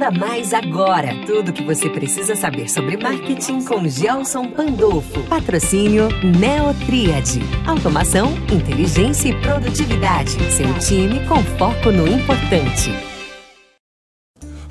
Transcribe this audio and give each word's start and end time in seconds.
Venda 0.00 0.10
Mais 0.12 0.54
agora. 0.54 1.14
Tudo 1.26 1.50
o 1.50 1.52
que 1.52 1.62
você 1.62 1.90
precisa 1.90 2.34
saber 2.34 2.70
sobre 2.70 2.96
marketing 2.96 3.62
com 3.62 3.86
Gelson 3.86 4.50
Pandolfo. 4.50 5.22
Patrocínio 5.24 6.08
Neotriad. 6.38 7.38
Automação, 7.66 8.32
inteligência 8.50 9.28
e 9.28 9.38
produtividade. 9.42 10.30
Seu 10.50 10.72
time 10.78 11.20
com 11.26 11.42
foco 11.58 11.90
no 11.90 12.08
importante. 12.08 12.90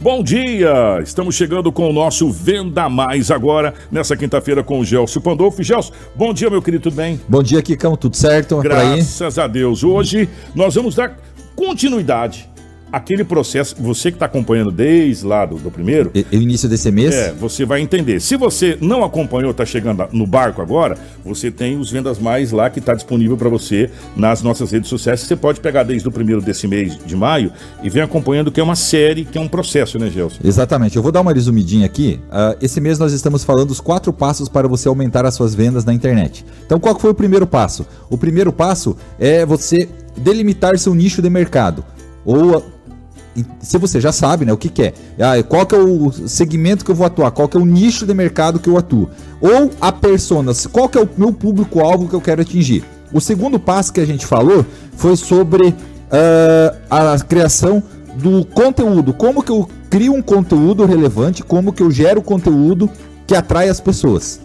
Bom 0.01 0.23
dia! 0.23 0.99
Estamos 1.03 1.35
chegando 1.35 1.71
com 1.71 1.87
o 1.87 1.93
nosso 1.93 2.31
Venda 2.31 2.89
Mais 2.89 3.29
agora, 3.29 3.75
nessa 3.91 4.17
quinta-feira 4.17 4.63
com 4.63 4.79
o 4.79 4.85
Gelson 4.85 5.21
Pandolfo. 5.21 5.61
Gelson, 5.61 5.93
bom 6.15 6.33
dia, 6.33 6.49
meu 6.49 6.61
querido, 6.61 6.83
tudo 6.83 6.95
bem? 6.95 7.21
Bom 7.29 7.43
dia, 7.43 7.61
Kikão, 7.61 7.95
tudo 7.95 8.17
certo? 8.17 8.57
Graças 8.61 9.37
a 9.37 9.45
Deus. 9.45 9.83
Hoje 9.83 10.27
nós 10.55 10.73
vamos 10.73 10.95
dar 10.95 11.15
continuidade 11.55 12.49
aquele 12.91 13.23
processo, 13.23 13.75
você 13.79 14.11
que 14.11 14.15
está 14.15 14.25
acompanhando 14.25 14.71
desde 14.71 15.25
lá 15.25 15.45
do, 15.45 15.57
do 15.57 15.71
primeiro. 15.71 16.11
O 16.31 16.35
início 16.35 16.67
desse 16.67 16.91
mês? 16.91 17.13
É, 17.13 17.31
você 17.31 17.65
vai 17.65 17.81
entender. 17.81 18.19
Se 18.19 18.35
você 18.35 18.77
não 18.81 19.03
acompanhou, 19.03 19.51
está 19.51 19.65
chegando 19.65 20.07
no 20.11 20.25
barco 20.25 20.61
agora, 20.61 20.97
você 21.23 21.51
tem 21.51 21.77
os 21.77 21.91
Vendas 21.91 22.19
Mais 22.19 22.51
lá 22.51 22.69
que 22.69 22.79
está 22.79 22.93
disponível 22.93 23.37
para 23.37 23.49
você 23.49 23.89
nas 24.15 24.41
nossas 24.41 24.71
redes 24.71 24.89
sociais. 24.89 25.21
Você 25.21 25.35
pode 25.35 25.59
pegar 25.59 25.83
desde 25.83 26.07
o 26.07 26.11
primeiro 26.11 26.41
desse 26.41 26.67
mês 26.67 26.97
de 26.97 27.15
maio 27.15 27.51
e 27.83 27.89
vem 27.89 28.01
acompanhando, 28.01 28.51
que 28.51 28.59
é 28.59 28.63
uma 28.63 28.75
série, 28.75 29.25
que 29.25 29.37
é 29.37 29.41
um 29.41 29.47
processo, 29.47 29.99
né, 29.99 30.09
Gelson? 30.09 30.39
Exatamente. 30.43 30.95
Eu 30.95 31.03
vou 31.03 31.11
dar 31.11 31.21
uma 31.21 31.33
resumidinha 31.33 31.85
aqui. 31.85 32.19
Uh, 32.27 32.57
esse 32.61 32.79
mês 32.81 32.97
nós 32.99 33.13
estamos 33.13 33.43
falando 33.43 33.71
os 33.71 33.79
quatro 33.79 34.11
passos 34.11 34.49
para 34.49 34.67
você 34.67 34.87
aumentar 34.87 35.25
as 35.25 35.33
suas 35.33 35.53
vendas 35.53 35.85
na 35.85 35.93
internet. 35.93 36.45
Então, 36.65 36.79
qual 36.79 36.97
foi 36.99 37.11
o 37.11 37.13
primeiro 37.13 37.45
passo? 37.45 37.85
O 38.09 38.17
primeiro 38.17 38.51
passo 38.51 38.95
é 39.19 39.45
você 39.45 39.89
delimitar 40.17 40.77
seu 40.77 40.93
nicho 40.93 41.21
de 41.21 41.29
mercado. 41.29 41.83
Ou 42.25 42.78
se 43.59 43.77
você 43.77 43.99
já 43.99 44.11
sabe, 44.11 44.45
né, 44.45 44.53
o 44.53 44.57
que, 44.57 44.69
que 44.69 44.83
é, 44.83 44.93
ah, 45.19 45.41
qual 45.43 45.65
que 45.65 45.75
é 45.75 45.77
o 45.77 46.11
segmento 46.11 46.83
que 46.83 46.91
eu 46.91 46.95
vou 46.95 47.05
atuar, 47.05 47.31
qual 47.31 47.47
que 47.47 47.57
é 47.57 47.59
o 47.59 47.65
nicho 47.65 48.05
de 48.05 48.13
mercado 48.13 48.59
que 48.59 48.69
eu 48.69 48.77
atuo, 48.77 49.09
ou 49.41 49.71
a 49.79 49.91
persona, 49.91 50.51
qual 50.71 50.87
que 50.87 50.97
é 50.97 51.01
o 51.01 51.09
meu 51.17 51.33
público-alvo 51.33 52.07
que 52.07 52.15
eu 52.15 52.21
quero 52.21 52.41
atingir. 52.41 52.83
O 53.11 53.19
segundo 53.19 53.59
passo 53.59 53.91
que 53.91 53.99
a 53.99 54.05
gente 54.05 54.25
falou 54.25 54.65
foi 54.95 55.15
sobre 55.15 55.69
uh, 55.69 56.77
a 56.89 57.17
criação 57.19 57.81
do 58.15 58.45
conteúdo, 58.45 59.13
como 59.13 59.41
que 59.41 59.51
eu 59.51 59.67
crio 59.89 60.13
um 60.13 60.21
conteúdo 60.21 60.85
relevante, 60.85 61.43
como 61.43 61.73
que 61.73 61.81
eu 61.81 61.89
gero 61.89 62.21
conteúdo 62.21 62.89
que 63.25 63.35
atrai 63.35 63.69
as 63.69 63.79
pessoas. 63.79 64.39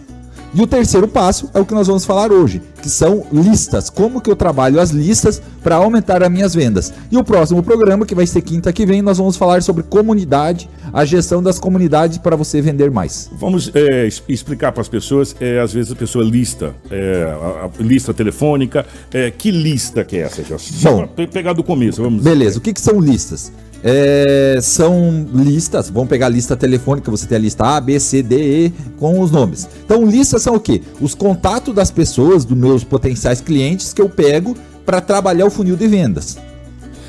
E 0.55 0.61
o 0.61 0.65
terceiro 0.65 1.05
passo 1.05 1.49
é 1.53 1.59
o 1.59 1.65
que 1.65 1.73
nós 1.73 1.87
vamos 1.87 2.05
falar 2.05 2.31
hoje, 2.31 2.61
que 2.81 2.89
são 2.89 3.27
listas. 3.29 3.89
Como 3.89 4.21
que 4.21 4.31
eu 4.31 4.37
trabalho 4.37 4.79
as 4.79 4.89
listas 4.89 5.41
para 5.61 5.75
aumentar 5.75 6.23
as 6.23 6.31
minhas 6.31 6.53
vendas. 6.53 6.93
E 7.11 7.17
o 7.17 7.23
próximo 7.23 7.61
programa, 7.63 8.05
que 8.05 8.13
vai 8.15 8.27
ser 8.27 8.41
quinta 8.41 8.71
que 8.71 8.85
vem, 8.85 9.01
nós 9.01 9.17
vamos 9.17 9.35
falar 9.35 9.63
sobre 9.63 9.81
comunidade, 9.83 10.69
a 10.93 11.03
gestão 11.03 11.41
das 11.41 11.59
comunidades 11.59 12.19
para 12.19 12.35
você 12.35 12.61
vender 12.61 12.89
mais. 12.91 13.31
Vamos 13.33 13.69
é, 13.73 14.07
explicar 14.29 14.71
para 14.71 14.81
as 14.81 14.87
pessoas, 14.87 15.35
é, 15.41 15.59
às 15.59 15.73
vezes 15.73 15.91
a 15.91 15.95
pessoa 15.95 16.23
lista, 16.23 16.73
é, 16.89 17.23
a, 17.23 17.65
a 17.65 17.83
lista 17.83 18.13
telefônica, 18.13 18.85
é, 19.11 19.31
que 19.31 19.49
lista 19.49 20.05
que 20.05 20.17
é 20.17 20.21
essa, 20.21 20.57
Só 20.57 20.91
Bom, 20.91 21.07
pegar 21.27 21.53
do 21.53 21.63
começo, 21.63 22.01
vamos 22.01 22.23
Beleza, 22.23 22.59
o 22.59 22.61
que, 22.61 22.71
que 22.71 22.81
são 22.81 22.99
listas? 22.99 23.51
É, 23.87 24.57
são 24.63 25.27
listas, 25.31 25.91
vamos 25.91 26.09
pegar 26.09 26.25
a 26.25 26.29
lista 26.29 26.57
telefônica, 26.57 27.11
você 27.11 27.27
tem 27.27 27.37
a 27.37 27.41
lista 27.41 27.63
A, 27.63 27.79
B, 27.79 27.99
C, 27.99 28.23
D, 28.23 28.65
E 28.65 28.73
com 28.97 29.19
os 29.19 29.29
nomes. 29.29 29.69
Então, 29.85 30.03
listas 30.03 30.41
são 30.41 30.55
o 30.55 30.59
quê? 30.59 30.81
Os 30.99 31.13
contatos 31.13 31.71
das 31.71 31.91
pessoas, 31.91 32.43
dos 32.43 32.57
meus 32.57 32.83
potenciais 32.83 33.41
clientes 33.41 33.93
que 33.93 34.01
eu 34.01 34.09
pego 34.09 34.57
para 34.83 34.99
trabalhar 35.01 35.45
o 35.45 35.51
funil 35.51 35.75
de 35.75 35.87
vendas. 35.87 36.35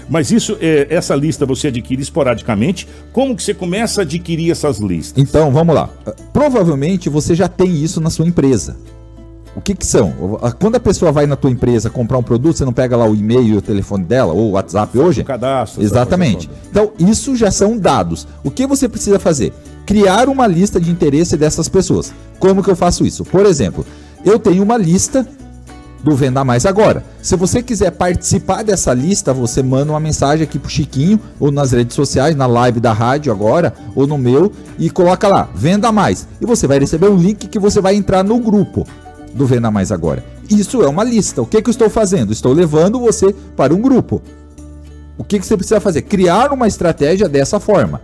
Mas 0.07 0.31
isso, 0.31 0.59
é, 0.61 0.87
essa 0.91 1.17
lista 1.17 1.47
você 1.47 1.69
adquire 1.69 2.03
esporadicamente. 2.03 2.87
Como 3.11 3.35
que 3.35 3.43
você 3.43 3.55
começa 3.55 4.03
a 4.03 4.05
adquirir 4.05 4.51
essas 4.51 4.79
listas? 4.79 5.15
Então, 5.17 5.51
vamos 5.51 5.75
lá. 5.75 5.89
Provavelmente 6.31 7.09
você 7.09 7.35
já 7.35 7.49
tem 7.49 7.75
isso 7.75 8.03
na 8.03 8.11
sua 8.11 8.27
empresa. 8.27 8.77
O 9.57 9.61
que 9.63 9.75
que 9.75 9.87
são? 9.87 10.13
Quando 10.61 10.77
a 10.77 10.81
pessoa 10.81 11.11
vai 11.11 11.27
na 11.27 11.35
tua 11.35 11.51
empresa 11.51 11.89
comprar 11.89 12.19
um 12.19 12.23
produto, 12.23 12.59
você 12.59 12.65
não 12.65 12.75
pega 12.75 12.95
lá 12.95 13.07
o 13.07 13.17
e-mail 13.17 13.55
e 13.55 13.57
o 13.57 13.63
telefone 13.63 14.05
dela, 14.05 14.35
ou 14.35 14.51
o 14.51 14.51
WhatsApp 14.51 14.99
hoje? 14.99 15.23
O 15.23 15.25
cadastro. 15.25 15.83
Exatamente. 15.83 16.51
Então, 16.71 16.93
isso 16.99 17.35
já 17.35 17.51
são 17.51 17.79
dados. 17.79 18.29
O 18.45 18.51
que 18.51 18.67
você 18.67 18.87
precisa 18.87 19.19
fazer? 19.19 19.55
Criar 19.87 20.29
uma 20.29 20.47
lista 20.47 20.79
de 20.79 20.91
interesse 20.91 21.39
dessas 21.39 21.71
pessoas. 21.71 22.13
Como 22.39 22.63
que 22.63 22.71
eu 22.71 22.77
faço 22.77 23.07
isso? 23.07 23.25
Por 23.25 23.47
exemplo, 23.47 23.87
eu 24.27 24.39
tenho 24.39 24.63
uma 24.63 24.77
lista 24.77 25.27
do 26.05 26.15
Venda 26.15 26.45
Mais 26.45 26.67
Agora. 26.67 27.03
Se 27.23 27.35
você 27.35 27.63
quiser 27.63 27.93
participar 27.93 28.63
dessa 28.63 28.93
lista, 28.93 29.33
você 29.33 29.63
manda 29.63 29.91
uma 29.91 29.99
mensagem 29.99 30.45
aqui 30.45 30.59
pro 30.59 30.71
Chiquinho, 30.71 31.19
ou 31.41 31.51
nas 31.51 31.73
redes 31.73 31.97
sociais, 31.97 32.37
na 32.37 32.47
live 32.47 32.79
da 32.79 32.93
rádio 32.93 33.33
agora, 33.33 33.73
ou 33.95 34.07
no 34.07 34.19
meu, 34.19 34.53
e 34.79 34.91
coloca 34.91 35.27
lá, 35.27 35.49
Venda 35.55 35.91
Mais. 35.91 36.29
E 36.43 36.45
você 36.45 36.67
vai 36.67 36.79
receber 36.79 37.09
um 37.09 37.17
link 37.17 37.49
que 37.49 37.59
você 37.59 37.81
vai 37.81 37.97
entrar 37.97 38.23
no 38.23 38.39
grupo 38.39 38.87
do 39.37 39.47
Venda 39.47 39.71
Mais 39.71 39.93
Agora. 39.93 40.25
Isso 40.51 40.83
é 40.83 40.89
uma 40.89 41.05
lista. 41.05 41.43
O 41.43 41.47
que, 41.47 41.61
que 41.61 41.69
eu 41.69 41.73
estou 41.73 41.91
fazendo? 41.91 42.33
Estou 42.33 42.53
levando 42.53 42.99
você 42.99 43.35
para 43.57 43.75
um 43.75 43.81
grupo. 43.81 44.23
O 45.19 45.25
que, 45.25 45.39
que 45.39 45.47
você 45.47 45.57
precisa 45.57 45.81
fazer? 45.81 46.03
Criar 46.03 46.53
uma 46.53 46.67
estratégia 46.67 47.29
dessa 47.29 47.59
forma. 47.59 48.01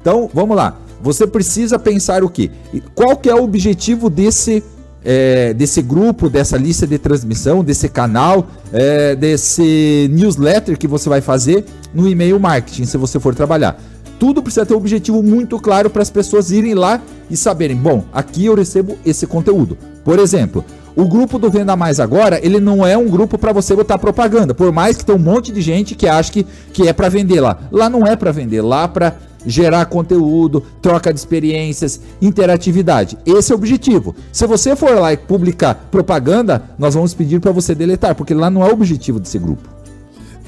Então, 0.00 0.30
vamos 0.32 0.56
lá. 0.56 0.76
Você 1.02 1.26
precisa 1.26 1.78
pensar 1.78 2.24
o 2.24 2.28
quê? 2.28 2.50
Qual 2.94 3.16
que 3.16 3.28
é 3.28 3.34
o 3.34 3.42
objetivo 3.42 4.10
desse, 4.10 4.62
é, 5.04 5.54
desse 5.54 5.80
grupo, 5.82 6.28
dessa 6.28 6.56
lista 6.56 6.86
de 6.86 6.98
transmissão, 6.98 7.62
desse 7.62 7.88
canal, 7.88 8.46
é, 8.72 9.14
desse 9.14 10.08
newsletter 10.12 10.76
que 10.76 10.88
você 10.88 11.08
vai 11.08 11.20
fazer 11.20 11.64
no 11.94 12.08
e-mail 12.08 12.38
marketing, 12.40 12.84
se 12.84 12.96
você 12.96 13.20
for 13.20 13.34
trabalhar? 13.34 13.80
Tudo 14.18 14.42
precisa 14.42 14.66
ter 14.66 14.74
um 14.74 14.78
objetivo 14.78 15.22
muito 15.22 15.60
claro 15.60 15.88
para 15.88 16.02
as 16.02 16.10
pessoas 16.10 16.50
irem 16.50 16.74
lá 16.74 17.00
e 17.30 17.36
saberem, 17.36 17.76
bom, 17.76 18.04
aqui 18.12 18.46
eu 18.46 18.54
recebo 18.54 18.98
esse 19.06 19.26
conteúdo. 19.26 19.78
Por 20.08 20.18
exemplo, 20.18 20.64
o 20.96 21.06
grupo 21.06 21.38
do 21.38 21.50
Venda 21.50 21.76
Mais 21.76 22.00
Agora, 22.00 22.40
ele 22.42 22.58
não 22.58 22.86
é 22.86 22.96
um 22.96 23.10
grupo 23.10 23.36
para 23.36 23.52
você 23.52 23.76
botar 23.76 23.98
propaganda, 23.98 24.54
por 24.54 24.72
mais 24.72 24.96
que 24.96 25.04
tem 25.04 25.14
um 25.14 25.18
monte 25.18 25.52
de 25.52 25.60
gente 25.60 25.94
que 25.94 26.08
acha 26.08 26.32
que, 26.32 26.46
que 26.72 26.88
é 26.88 26.94
para 26.94 27.10
vender 27.10 27.42
lá. 27.42 27.58
Lá 27.70 27.90
não 27.90 28.06
é 28.06 28.16
para 28.16 28.32
vender, 28.32 28.62
lá 28.62 28.88
para 28.88 29.16
gerar 29.44 29.84
conteúdo, 29.84 30.62
troca 30.80 31.12
de 31.12 31.18
experiências, 31.18 32.00
interatividade. 32.22 33.18
Esse 33.26 33.52
é 33.52 33.54
o 33.54 33.58
objetivo. 33.58 34.16
Se 34.32 34.46
você 34.46 34.74
for 34.74 34.98
lá 34.98 35.12
e 35.12 35.18
publicar 35.18 35.74
propaganda, 35.90 36.62
nós 36.78 36.94
vamos 36.94 37.12
pedir 37.12 37.38
para 37.38 37.52
você 37.52 37.74
deletar, 37.74 38.14
porque 38.14 38.32
lá 38.32 38.48
não 38.48 38.64
é 38.64 38.70
o 38.70 38.72
objetivo 38.72 39.20
desse 39.20 39.38
grupo. 39.38 39.68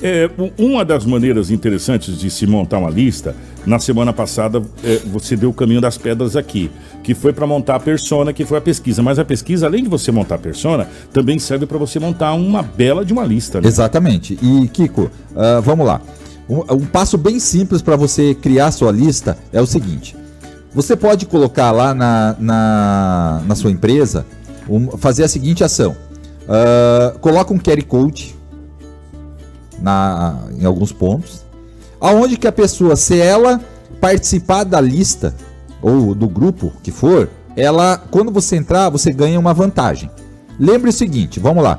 É, 0.02 0.30
uma 0.58 0.82
das 0.82 1.04
maneiras 1.04 1.50
interessantes 1.50 2.18
de 2.18 2.30
se 2.30 2.46
montar 2.46 2.78
uma 2.78 2.88
lista, 2.88 3.36
na 3.66 3.78
semana 3.78 4.12
passada 4.12 4.62
é, 4.82 4.96
você 5.06 5.36
deu 5.36 5.50
o 5.50 5.52
caminho 5.52 5.80
das 5.80 5.98
pedras 5.98 6.36
aqui, 6.36 6.70
que 7.02 7.14
foi 7.14 7.32
para 7.32 7.46
montar 7.46 7.76
a 7.76 7.80
persona, 7.80 8.32
que 8.32 8.46
foi 8.46 8.58
a 8.58 8.60
pesquisa. 8.60 9.02
Mas 9.02 9.18
a 9.18 9.24
pesquisa, 9.24 9.66
além 9.66 9.82
de 9.82 9.90
você 9.90 10.10
montar 10.10 10.36
a 10.36 10.38
persona, 10.38 10.88
também 11.12 11.38
serve 11.38 11.66
para 11.66 11.76
você 11.76 11.98
montar 11.98 12.32
uma 12.32 12.62
bela 12.62 13.04
de 13.04 13.12
uma 13.12 13.24
lista. 13.24 13.60
Né? 13.60 13.68
Exatamente. 13.68 14.38
E 14.40 14.68
Kiko, 14.68 15.02
uh, 15.02 15.60
vamos 15.62 15.86
lá. 15.86 16.00
Um, 16.48 16.60
um 16.74 16.86
passo 16.86 17.18
bem 17.18 17.38
simples 17.38 17.82
para 17.82 17.96
você 17.96 18.34
criar 18.34 18.70
sua 18.70 18.90
lista 18.90 19.36
é 19.52 19.60
o 19.60 19.66
seguinte: 19.66 20.16
você 20.72 20.96
pode 20.96 21.26
colocar 21.26 21.70
lá 21.72 21.92
na, 21.92 22.36
na, 22.38 23.42
na 23.46 23.54
sua 23.54 23.70
empresa, 23.70 24.24
um, 24.68 24.96
fazer 24.96 25.24
a 25.24 25.28
seguinte 25.28 25.62
ação. 25.62 25.94
Uh, 26.44 27.18
coloca 27.18 27.52
um 27.52 27.58
carry 27.58 27.82
code 27.82 28.39
na, 29.80 30.38
em 30.58 30.64
alguns 30.64 30.92
pontos, 30.92 31.44
aonde 32.00 32.36
que 32.36 32.46
a 32.46 32.52
pessoa, 32.52 32.96
se 32.96 33.18
ela 33.18 33.60
participar 34.00 34.64
da 34.64 34.80
lista 34.80 35.34
ou 35.82 36.14
do 36.14 36.28
grupo 36.28 36.72
que 36.82 36.90
for, 36.90 37.28
ela, 37.56 37.96
quando 38.10 38.30
você 38.30 38.56
entrar, 38.56 38.88
você 38.88 39.12
ganha 39.12 39.38
uma 39.38 39.52
vantagem. 39.52 40.10
Lembre 40.58 40.90
o 40.90 40.92
seguinte, 40.92 41.40
vamos 41.40 41.62
lá. 41.62 41.78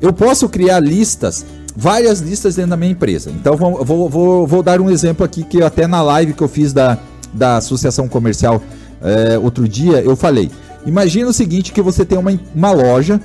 Eu 0.00 0.12
posso 0.12 0.48
criar 0.48 0.80
listas, 0.80 1.44
várias 1.76 2.20
listas 2.20 2.56
dentro 2.56 2.70
da 2.70 2.76
minha 2.76 2.92
empresa. 2.92 3.30
Então 3.30 3.56
vou, 3.56 3.84
vou, 3.84 4.08
vou, 4.08 4.46
vou 4.46 4.62
dar 4.62 4.80
um 4.80 4.90
exemplo 4.90 5.24
aqui 5.24 5.42
que 5.42 5.62
até 5.62 5.86
na 5.86 6.00
live 6.02 6.32
que 6.32 6.42
eu 6.42 6.48
fiz 6.48 6.72
da, 6.72 6.98
da 7.32 7.58
associação 7.58 8.08
comercial 8.08 8.62
é, 9.02 9.38
outro 9.38 9.68
dia 9.68 10.00
eu 10.00 10.16
falei. 10.16 10.50
Imagina 10.86 11.28
o 11.28 11.32
seguinte 11.32 11.72
que 11.72 11.82
você 11.82 12.04
tem 12.04 12.18
uma, 12.18 12.32
uma 12.54 12.72
loja 12.72 13.20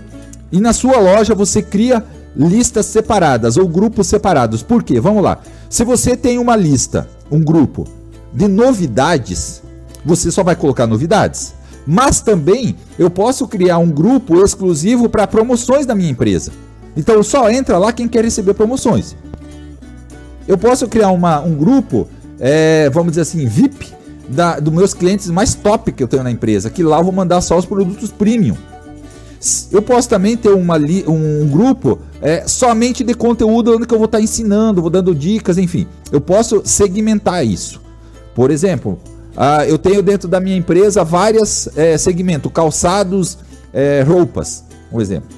e 0.52 0.60
na 0.60 0.74
sua 0.74 0.98
loja 0.98 1.34
você 1.34 1.62
cria 1.62 2.04
listas 2.36 2.86
separadas 2.88 3.58
ou 3.58 3.68
grupos 3.68 4.08
separados. 4.08 4.62
Por 4.62 4.84
quê? 4.84 5.00
Vamos 5.00 5.24
lá. 5.24 5.40
Se 5.70 5.84
você 5.84 6.18
tem 6.18 6.38
uma 6.38 6.56
lista, 6.56 7.08
um 7.32 7.40
grupo 7.40 7.86
de 8.34 8.48
novidades, 8.48 9.62
você 10.04 10.30
só 10.30 10.44
vai 10.44 10.56
colocar 10.56 10.86
novidades. 10.86 11.54
Mas 11.88 12.20
também 12.20 12.76
eu 12.98 13.10
posso 13.10 13.48
criar 13.48 13.78
um 13.78 13.90
grupo 13.90 14.44
exclusivo 14.44 15.08
para 15.08 15.28
promoções 15.28 15.86
da 15.86 15.96
minha 15.96 16.10
empresa. 16.10 16.52
Então 16.98 17.22
só 17.24 17.50
entra 17.50 17.78
lá 17.78 17.94
quem 17.94 18.08
quer 18.08 18.24
receber 18.24 18.54
promoções. 18.54 19.16
Eu 20.48 20.58
posso 20.58 20.88
criar 20.88 21.12
uma, 21.12 21.42
um 21.42 21.56
grupo, 21.56 22.08
é, 22.40 22.90
vamos 22.90 23.12
dizer 23.12 23.22
assim, 23.22 23.46
VIP, 23.48 23.94
da, 24.28 24.60
dos 24.60 24.74
meus 24.74 24.94
clientes 24.94 25.30
mais 25.30 25.54
top 25.54 25.92
que 25.92 26.02
eu 26.02 26.08
tenho 26.08 26.24
na 26.24 26.32
empresa, 26.32 26.70
que 26.70 26.84
lá 26.84 27.00
eu 27.00 27.04
vou 27.04 27.14
mandar 27.14 27.42
só 27.42 27.58
os 27.58 27.66
produtos 27.66 28.12
premium. 28.12 28.56
Eu 29.72 29.82
posso 29.82 30.10
também 30.10 30.36
ter 30.36 30.50
uma 30.50 30.78
um 30.78 31.48
grupo 31.48 32.00
é, 32.26 32.48
somente 32.48 33.04
de 33.04 33.14
conteúdo 33.14 33.76
onde 33.76 33.86
eu 33.88 34.00
vou 34.00 34.06
estar 34.06 34.20
ensinando, 34.20 34.82
vou 34.82 34.90
dando 34.90 35.14
dicas, 35.14 35.60
enfim. 35.60 35.86
Eu 36.12 36.20
posso 36.20 36.64
segmentar 36.66 37.46
isso. 37.46 37.80
Por 38.34 38.50
exemplo, 38.50 39.00
ah, 39.38 39.64
eu 39.68 39.78
tenho 39.78 40.02
dentro 40.02 40.28
da 40.28 40.40
minha 40.40 40.58
empresa 40.58 41.04
vários 41.04 41.70
é, 41.78 41.96
segmentos, 42.00 42.52
calçados, 42.52 43.38
é, 43.72 44.02
roupas, 44.02 44.64
um 44.92 45.00
exemplo. 45.00 45.30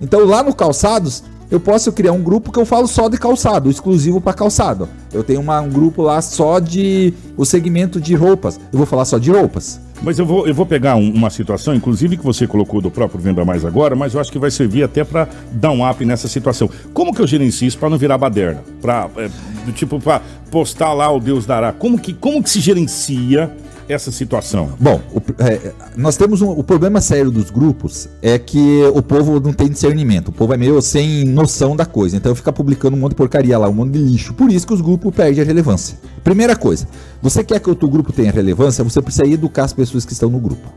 Então 0.00 0.24
lá 0.24 0.44
no 0.44 0.54
calçados 0.54 1.24
eu 1.50 1.58
posso 1.58 1.90
criar 1.90 2.12
um 2.12 2.22
grupo 2.22 2.52
que 2.52 2.58
eu 2.60 2.64
falo 2.64 2.86
só 2.86 3.08
de 3.08 3.18
calçado, 3.18 3.68
exclusivo 3.68 4.20
para 4.20 4.32
calçado. 4.32 4.88
Eu 5.12 5.24
tenho 5.24 5.40
uma, 5.40 5.60
um 5.60 5.68
grupo 5.68 6.02
lá 6.02 6.22
só 6.22 6.60
de 6.60 7.14
o 7.36 7.44
segmento 7.44 8.00
de 8.00 8.14
roupas. 8.14 8.60
Eu 8.72 8.78
vou 8.78 8.86
falar 8.86 9.06
só 9.06 9.18
de 9.18 9.32
roupas. 9.32 9.80
Mas 10.06 10.20
eu 10.20 10.24
vou, 10.24 10.46
eu 10.46 10.54
vou 10.54 10.64
pegar 10.64 10.94
um, 10.94 11.10
uma 11.10 11.30
situação, 11.30 11.74
inclusive 11.74 12.16
que 12.16 12.22
você 12.22 12.46
colocou 12.46 12.80
do 12.80 12.92
próprio 12.92 13.20
Venda 13.20 13.44
Mais 13.44 13.64
agora, 13.64 13.96
mas 13.96 14.14
eu 14.14 14.20
acho 14.20 14.30
que 14.30 14.38
vai 14.38 14.52
servir 14.52 14.84
até 14.84 15.02
para 15.02 15.28
dar 15.50 15.72
um 15.72 15.84
up 15.84 16.04
nessa 16.04 16.28
situação. 16.28 16.70
Como 16.94 17.12
que 17.12 17.20
eu 17.20 17.26
gerencio 17.26 17.66
isso 17.66 17.76
para 17.76 17.90
não 17.90 17.98
virar 17.98 18.16
baderna? 18.16 18.62
Para 18.80 19.10
é, 19.16 19.28
tipo 19.72 19.98
para 19.98 20.22
postar 20.48 20.92
lá 20.92 21.10
o 21.10 21.18
Deus 21.18 21.44
dará. 21.44 21.72
Como 21.72 21.98
que 21.98 22.12
como 22.12 22.40
que 22.40 22.48
se 22.48 22.60
gerencia 22.60 23.50
essa 23.88 24.10
situação? 24.10 24.72
Bom, 24.78 25.00
o, 25.12 25.20
é, 25.42 25.72
nós 25.96 26.16
temos 26.16 26.42
um, 26.42 26.50
o 26.50 26.62
problema 26.62 27.00
sério 27.00 27.30
dos 27.30 27.50
grupos 27.50 28.08
é 28.20 28.38
que 28.38 28.82
o 28.94 29.02
povo 29.02 29.40
não 29.40 29.52
tem 29.52 29.68
discernimento, 29.68 30.28
o 30.28 30.32
povo 30.32 30.54
é 30.54 30.56
meio 30.56 30.80
sem 30.82 31.24
noção 31.24 31.76
da 31.76 31.86
coisa, 31.86 32.16
então 32.16 32.34
fica 32.34 32.52
publicando 32.52 32.96
um 32.96 33.00
monte 33.00 33.10
de 33.10 33.16
porcaria 33.16 33.58
lá, 33.58 33.68
um 33.68 33.72
monte 33.72 33.92
de 33.92 33.98
lixo. 33.98 34.34
Por 34.34 34.50
isso 34.50 34.66
que 34.66 34.74
os 34.74 34.80
grupos 34.80 35.14
perdem 35.14 35.42
a 35.42 35.46
relevância. 35.46 35.98
Primeira 36.24 36.56
coisa, 36.56 36.88
você 37.22 37.44
quer 37.44 37.60
que 37.60 37.70
o 37.70 37.74
teu 37.74 37.88
grupo 37.88 38.12
tenha 38.12 38.32
relevância, 38.32 38.82
você 38.82 39.00
precisa 39.00 39.26
educar 39.26 39.64
as 39.64 39.72
pessoas 39.72 40.04
que 40.04 40.12
estão 40.12 40.30
no 40.30 40.38
grupo. 40.38 40.68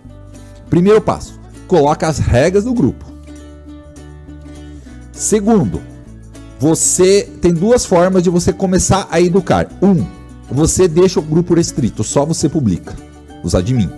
Primeiro 0.69 1.01
passo, 1.01 1.39
coloca 1.67 2.07
as 2.07 2.19
regras 2.19 2.63
do 2.63 2.73
grupo. 2.73 3.05
Segundo, 5.11 5.81
você 6.59 7.27
tem 7.41 7.53
duas 7.53 7.85
formas 7.85 8.21
de 8.21 8.29
você 8.29 8.53
começar 8.53 9.07
a 9.09 9.19
educar. 9.19 9.67
Um, 9.81 10.05
você 10.51 10.87
deixa 10.87 11.19
o 11.19 11.23
grupo 11.23 11.53
restrito, 11.53 12.03
só 12.03 12.25
você 12.25 12.49
publica. 12.49 12.95
Os 13.43 13.55
admin. 13.55 13.89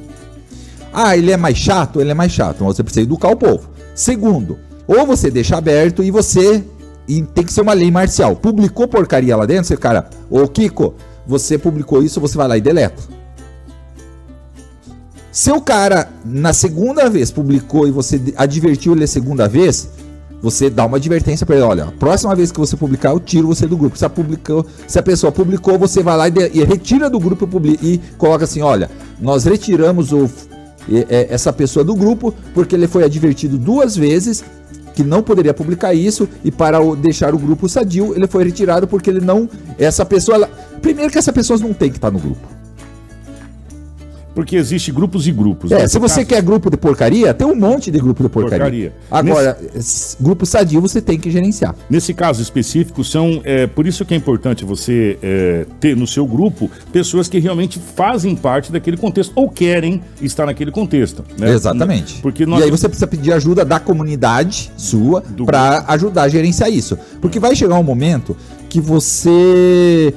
Ah, 0.93 1.15
ele 1.15 1.31
é 1.31 1.37
mais 1.37 1.57
chato? 1.57 2.01
Ele 2.01 2.11
é 2.11 2.13
mais 2.13 2.31
chato, 2.31 2.63
mas 2.63 2.75
você 2.75 2.83
precisa 2.83 3.03
educar 3.03 3.29
o 3.29 3.35
povo. 3.35 3.69
Segundo, 3.95 4.59
ou 4.87 5.05
você 5.05 5.31
deixa 5.31 5.57
aberto 5.57 6.03
e 6.03 6.11
você. 6.11 6.63
E 7.07 7.21
tem 7.23 7.43
que 7.43 7.53
ser 7.53 7.61
uma 7.61 7.73
lei 7.73 7.89
marcial. 7.89 8.35
Publicou 8.35 8.87
porcaria 8.87 9.35
lá 9.35 9.45
dentro, 9.45 9.65
você, 9.65 9.77
cara, 9.77 10.09
ô 10.29 10.47
Kiko, 10.47 10.95
você 11.25 11.57
publicou 11.57 12.03
isso, 12.03 12.19
você 12.19 12.37
vai 12.37 12.47
lá 12.47 12.57
e 12.57 12.61
deleta. 12.61 13.01
Se 15.31 15.49
o 15.49 15.61
cara, 15.61 16.09
na 16.25 16.51
segunda 16.51 17.09
vez, 17.09 17.31
publicou 17.31 17.87
e 17.87 17.91
você 17.91 18.21
advertiu 18.35 18.93
ele 18.93 19.05
a 19.05 19.07
segunda 19.07 19.47
vez, 19.47 19.89
você 20.41 20.69
dá 20.69 20.85
uma 20.85 20.97
advertência 20.97 21.45
para 21.45 21.55
ele, 21.55 21.65
olha, 21.65 21.83
a 21.85 21.91
próxima 21.91 22.35
vez 22.35 22.51
que 22.51 22.59
você 22.59 22.75
publicar, 22.75 23.11
eu 23.11 23.19
tiro 23.19 23.47
você 23.47 23.67
do 23.67 23.77
grupo. 23.77 23.97
Se 23.97 24.05
a, 24.05 24.09
publicou, 24.09 24.65
se 24.87 24.97
a 24.97 25.03
pessoa 25.03 25.31
publicou, 25.31 25.77
você 25.77 26.01
vai 26.01 26.17
lá 26.17 26.27
e, 26.27 26.31
de, 26.31 26.51
e 26.53 26.63
retira 26.63 27.09
do 27.09 27.19
grupo 27.19 27.47
e, 27.63 27.93
e, 27.93 27.97
coloca 28.17 28.45
assim, 28.45 28.61
olha, 28.61 28.89
nós 29.19 29.45
retiramos 29.45 30.11
o, 30.11 30.29
e, 30.89 31.05
é, 31.09 31.27
essa 31.29 31.53
pessoa 31.53 31.83
do 31.83 31.95
grupo 31.95 32.33
porque 32.53 32.75
ele 32.75 32.87
foi 32.87 33.03
advertido 33.03 33.57
duas 33.57 33.95
vezes 33.95 34.43
que 34.95 35.03
não 35.03 35.21
poderia 35.21 35.53
publicar 35.53 35.93
isso 35.93 36.27
e 36.43 36.51
para 36.51 36.81
o, 36.81 36.95
deixar 36.95 37.33
o 37.33 37.37
grupo 37.37 37.69
sadio, 37.69 38.13
ele 38.15 38.27
foi 38.27 38.43
retirado 38.43 38.87
porque 38.87 39.09
ele 39.09 39.21
não, 39.21 39.47
essa 39.77 40.03
pessoa, 40.03 40.35
ela, 40.35 40.49
primeiro 40.81 41.11
que 41.11 41.17
essa 41.17 41.31
pessoa 41.31 41.57
não 41.59 41.73
tem 41.73 41.89
que 41.89 41.97
estar 41.97 42.11
no 42.11 42.19
grupo. 42.19 42.50
Porque 44.33 44.55
existe 44.55 44.91
grupos 44.91 45.27
e 45.27 45.31
grupos. 45.31 45.71
É, 45.71 45.79
né? 45.79 45.87
se 45.87 45.99
você 45.99 46.21
caso... 46.21 46.27
quer 46.27 46.41
grupo 46.41 46.69
de 46.69 46.77
porcaria, 46.77 47.33
tem 47.33 47.45
um 47.45 47.55
monte 47.55 47.91
de 47.91 47.99
grupo 47.99 48.23
de 48.23 48.29
porcaria. 48.29 48.59
porcaria. 48.59 48.93
Agora, 49.09 49.57
Nesse... 49.73 50.15
grupo 50.21 50.45
sadio 50.45 50.79
você 50.79 51.01
tem 51.01 51.19
que 51.19 51.29
gerenciar. 51.29 51.75
Nesse 51.89 52.13
caso 52.13 52.41
específico, 52.41 53.03
são. 53.03 53.41
É, 53.43 53.67
por 53.67 53.85
isso 53.85 54.05
que 54.05 54.13
é 54.13 54.17
importante 54.17 54.63
você 54.63 55.17
é, 55.21 55.65
ter 55.79 55.95
no 55.95 56.07
seu 56.07 56.25
grupo 56.25 56.69
pessoas 56.91 57.27
que 57.27 57.39
realmente 57.39 57.79
fazem 57.79 58.35
parte 58.35 58.71
daquele 58.71 58.97
contexto 58.97 59.33
ou 59.35 59.49
querem 59.49 60.01
estar 60.21 60.45
naquele 60.45 60.71
contexto. 60.71 61.23
Né? 61.37 61.51
Exatamente. 61.51 62.21
Porque 62.21 62.45
nós... 62.45 62.61
E 62.61 62.63
aí 62.63 62.71
você 62.71 62.87
precisa 62.87 63.07
pedir 63.07 63.33
ajuda 63.33 63.65
da 63.65 63.79
comunidade 63.79 64.71
sua 64.77 65.23
para 65.45 65.83
ajudar 65.89 66.23
a 66.23 66.29
gerenciar 66.29 66.71
isso. 66.71 66.97
Porque 67.19 67.39
vai 67.39 67.55
chegar 67.55 67.77
um 67.77 67.83
momento 67.83 68.35
que 68.69 68.79
você. 68.79 70.13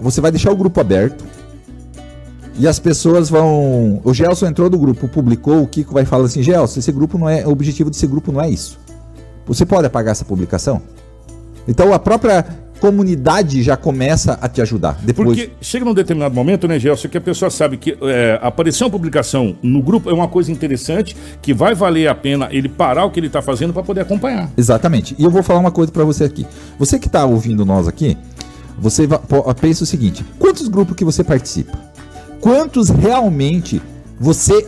Você 0.00 0.20
vai 0.20 0.30
deixar 0.30 0.50
o 0.50 0.56
grupo 0.56 0.80
aberto 0.80 1.24
e 2.58 2.66
as 2.66 2.78
pessoas 2.78 3.30
vão. 3.30 4.00
O 4.04 4.12
Gelson 4.12 4.46
entrou 4.46 4.68
do 4.68 4.78
grupo, 4.78 5.08
publicou, 5.08 5.62
o 5.62 5.66
Kiko 5.66 5.94
vai 5.94 6.04
falar 6.04 6.24
assim: 6.24 6.42
Gelson, 6.42 6.80
esse 6.80 6.92
grupo 6.92 7.16
não 7.16 7.28
é. 7.28 7.46
O 7.46 7.50
objetivo 7.50 7.90
desse 7.90 8.06
grupo 8.06 8.32
não 8.32 8.40
é 8.40 8.50
isso. 8.50 8.78
Você 9.46 9.64
pode 9.64 9.86
apagar 9.86 10.12
essa 10.12 10.24
publicação? 10.24 10.82
Então 11.66 11.92
a 11.92 11.98
própria 11.98 12.44
comunidade 12.80 13.62
já 13.62 13.76
começa 13.76 14.38
a 14.40 14.48
te 14.48 14.62
ajudar. 14.62 14.98
Depois... 15.02 15.28
Porque 15.28 15.50
chega 15.60 15.84
num 15.84 15.94
determinado 15.94 16.34
momento, 16.34 16.68
né, 16.68 16.78
Gelson, 16.78 17.08
que 17.08 17.18
a 17.18 17.20
pessoa 17.20 17.50
sabe 17.50 17.76
que 17.76 17.96
é, 18.02 18.38
aparecer 18.40 18.84
uma 18.84 18.90
publicação 18.90 19.56
no 19.62 19.82
grupo 19.82 20.08
é 20.08 20.12
uma 20.12 20.28
coisa 20.28 20.52
interessante, 20.52 21.16
que 21.42 21.52
vai 21.52 21.74
valer 21.74 22.08
a 22.08 22.14
pena 22.14 22.48
ele 22.52 22.68
parar 22.68 23.04
o 23.04 23.10
que 23.10 23.18
ele 23.18 23.26
está 23.26 23.42
fazendo 23.42 23.72
para 23.72 23.82
poder 23.82 24.02
acompanhar. 24.02 24.50
Exatamente. 24.56 25.14
E 25.18 25.24
eu 25.24 25.30
vou 25.30 25.42
falar 25.42 25.58
uma 25.58 25.72
coisa 25.72 25.90
para 25.90 26.04
você 26.04 26.24
aqui. 26.24 26.46
Você 26.78 26.98
que 26.98 27.08
está 27.08 27.24
ouvindo 27.24 27.64
nós 27.64 27.88
aqui, 27.88 28.16
você 28.78 29.08
pensa 29.60 29.82
o 29.82 29.86
seguinte: 29.86 30.24
quantos 30.38 30.68
grupos 30.68 30.94
que 30.94 31.04
você 31.04 31.24
participa? 31.24 31.87
Quantos 32.40 32.88
realmente 32.88 33.80
você 34.18 34.66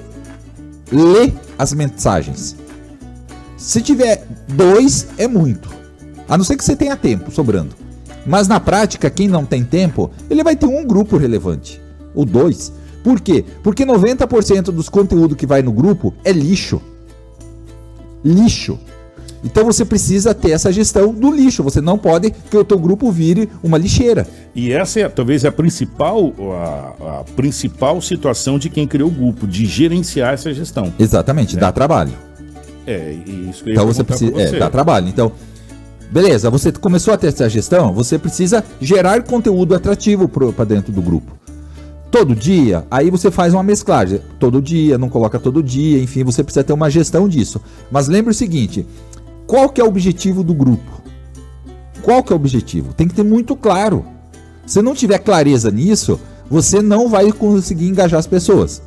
lê 0.91 1.33
as 1.59 1.73
mensagens. 1.73 2.57
Se 3.57 3.81
tiver 3.83 4.27
dois, 4.49 5.09
é 5.19 5.29
muito. 5.29 5.71
A 6.29 6.37
não 6.37 6.45
ser 6.45 6.57
que 6.57 6.65
você 6.65 6.77
tenha 6.77 6.97
tempo 6.97 7.31
sobrando. 7.31 7.75
Mas 8.27 8.49
na 8.49 8.61
prática, 8.61 9.11
quem 9.11 9.29
não 9.29 9.45
tem 9.45 9.65
tempo, 9.65 10.11
ele 10.29 10.45
vai 10.45 10.57
ter 10.57 10.67
um 10.67 10.87
grupo 10.87 11.17
relevante. 11.17 11.81
Ou 12.15 12.25
dois. 12.25 12.73
Por 13.03 13.21
quê? 13.21 13.45
Porque 13.63 13.85
90% 13.85 14.65
dos 14.65 14.89
conteúdos 14.89 15.37
que 15.37 15.47
vai 15.47 15.63
no 15.63 15.73
grupo 15.73 16.15
é 16.25 16.33
lixo. 16.33 16.81
Lixo. 18.25 18.79
Então 19.43 19.65
você 19.65 19.85
precisa 19.85 20.35
ter 20.35 20.51
essa 20.51 20.73
gestão 20.73 21.13
do 21.13 21.31
lixo. 21.31 21.63
Você 21.63 21.81
não 21.81 21.97
pode 21.97 22.31
que 22.31 22.57
o 22.57 22.65
teu 22.65 22.79
grupo 22.79 23.11
vire 23.11 23.49
uma 23.63 23.79
lixeira. 23.79 24.27
E 24.55 24.73
essa 24.73 25.01
é 25.01 25.09
talvez 25.09 25.45
a 25.45 25.53
principal, 25.53 26.33
a, 26.53 27.21
a 27.21 27.25
principal 27.37 28.01
situação 28.03 28.59
de 28.59 28.69
quem 28.69 28.87
criou 28.87 29.09
o 29.09 29.13
grupo, 29.13 29.47
de 29.47 29.65
gerenciar 29.65 30.35
essa 30.35 30.53
gestão. 30.53 30.93
Né? 31.55 31.61
dá 31.61 31.73
trabalho. 31.73 32.13
É, 32.87 33.15
isso 33.49 33.65
que 33.65 33.71
eu 33.71 33.75
Então 33.75 33.87
você 33.87 34.05
precisa. 34.05 34.33
Você. 34.33 34.57
É, 34.57 34.59
dá 34.59 34.69
trabalho. 34.69 35.09
Então, 35.09 35.33
beleza, 36.11 36.51
você 36.51 36.73
começou 36.73 37.15
a 37.15 37.17
ter 37.17 37.29
essa 37.29 37.49
gestão, 37.49 37.93
você 37.93 38.19
precisa 38.19 38.65
gerar 38.81 39.23
conteúdo 39.23 39.75
atrativo 39.75 40.29
para 40.29 40.65
dentro 40.65 40.93
do 40.93 41.01
grupo. 41.01 41.41
Todo 42.11 42.35
dia, 42.35 42.85
aí 42.91 43.09
você 43.09 43.31
faz 43.31 43.55
uma 43.55 43.63
mesclagem. 43.63 44.21
Todo 44.41 44.61
dia, 44.61 44.99
não 44.99 45.09
coloca 45.09 45.39
todo 45.39 45.63
dia, 45.63 46.03
enfim, 46.03 46.25
você 46.25 46.43
precisa 46.43 46.65
ter 46.65 46.73
uma 46.73 46.91
gestão 46.91 47.29
disso. 47.29 47.61
Mas 47.89 48.09
lembre 48.09 48.33
o 48.33 48.35
seguinte: 48.35 48.85
qual 49.51 49.69
que 49.69 49.81
é 49.81 49.85
o 49.85 49.89
objetivo 49.89 50.45
do 50.45 50.55
grupo? 50.55 51.03
Qual 52.03 52.23
que 52.23 52.33
é 52.33 52.35
o 52.35 52.37
objetivo? 52.37 52.95
Tem 52.95 53.09
que 53.09 53.15
ter 53.15 53.25
muito 53.25 53.57
claro. 53.57 54.07
Se 54.65 54.81
não 54.81 54.95
tiver 54.95 55.19
clareza 55.19 55.73
nisso, 55.73 56.21
você 56.49 56.81
não 56.81 57.09
vai 57.09 57.33
conseguir 57.33 57.89
engajar 57.89 58.21
as 58.21 58.29
pessoas. 58.29 58.81